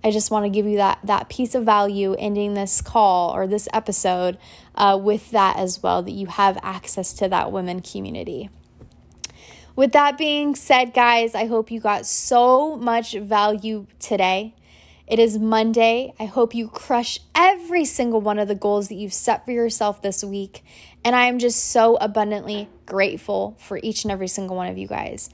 I 0.04 0.12
just 0.12 0.30
want 0.30 0.46
to 0.46 0.52
give 0.52 0.68
you 0.68 0.78
that 0.78 1.00
that 1.06 1.28
piece 1.28 1.56
of 1.56 1.66
value 1.66 2.14
ending 2.20 2.54
this 2.54 2.82
call 2.82 3.36
or 3.36 3.48
this 3.48 3.68
episode 3.74 4.38
uh, 4.76 5.00
with 5.02 5.32
that 5.32 5.58
as 5.58 5.82
well 5.82 6.04
that 6.04 6.12
you 6.12 6.28
have 6.28 6.60
access 6.62 7.14
to 7.14 7.28
that 7.30 7.52
women 7.52 7.82
community. 7.82 8.52
With 9.76 9.92
that 9.94 10.20
being 10.20 10.54
said, 10.54 10.94
guys, 10.94 11.34
I 11.34 11.48
hope 11.48 11.72
you 11.72 11.80
got 11.80 12.06
so 12.06 12.76
much 12.76 13.14
value 13.14 13.88
today. 13.98 14.54
It 15.08 15.20
is 15.20 15.40
Monday. 15.40 16.14
I 16.20 16.26
hope 16.26 16.54
you 16.54 16.68
crush 16.68 17.20
every 17.34 17.86
single 17.86 18.20
one 18.20 18.40
of 18.40 18.50
the 18.50 18.56
goals 18.56 18.90
that 18.90 18.96
you've 18.96 19.14
set 19.14 19.46
for 19.46 19.52
yourself 19.52 20.02
this 20.02 20.22
week. 20.22 20.66
And 21.06 21.16
I 21.16 21.28
am 21.28 21.40
just 21.40 21.72
so 21.72 21.96
abundantly 21.96 22.68
grateful 22.86 23.56
for 23.58 23.80
each 23.82 24.04
and 24.04 24.12
every 24.12 24.28
single 24.28 24.58
one 24.58 24.68
of 24.68 24.78
you 24.78 24.86
guys. 24.86 25.30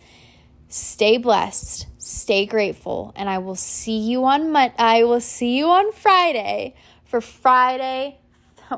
Stay 0.67 1.17
blessed, 1.17 1.87
stay 1.97 2.45
grateful, 2.45 3.13
and 3.15 3.27
I 3.27 3.39
will 3.39 3.55
see 3.55 3.97
you 3.97 4.25
on 4.25 4.51
Mon- 4.51 4.73
I 4.77 5.03
will 5.03 5.21
see 5.21 5.57
you 5.57 5.69
on 5.69 5.91
Friday 5.91 6.75
for 7.03 7.19
Friday. 7.19 8.19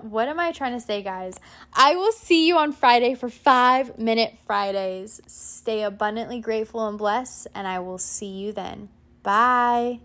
What 0.02 0.28
am 0.28 0.40
I 0.40 0.52
trying 0.52 0.74
to 0.74 0.82
say, 0.82 1.02
guys? 1.02 1.40
I 1.74 1.96
will 1.96 2.12
see 2.12 2.48
you 2.48 2.58
on 2.58 2.74
Friday 2.74 3.16
for 3.16 3.30
5 3.30 3.98
minute 3.98 4.36
Fridays. 4.46 5.22
Stay 5.28 5.84
abundantly 5.84 6.40
grateful 6.42 6.88
and 6.88 6.98
blessed, 6.98 7.48
and 7.54 7.66
I 7.68 7.80
will 7.80 7.98
see 7.98 8.28
you 8.28 8.52
then. 8.52 8.90
Bye. 9.24 10.00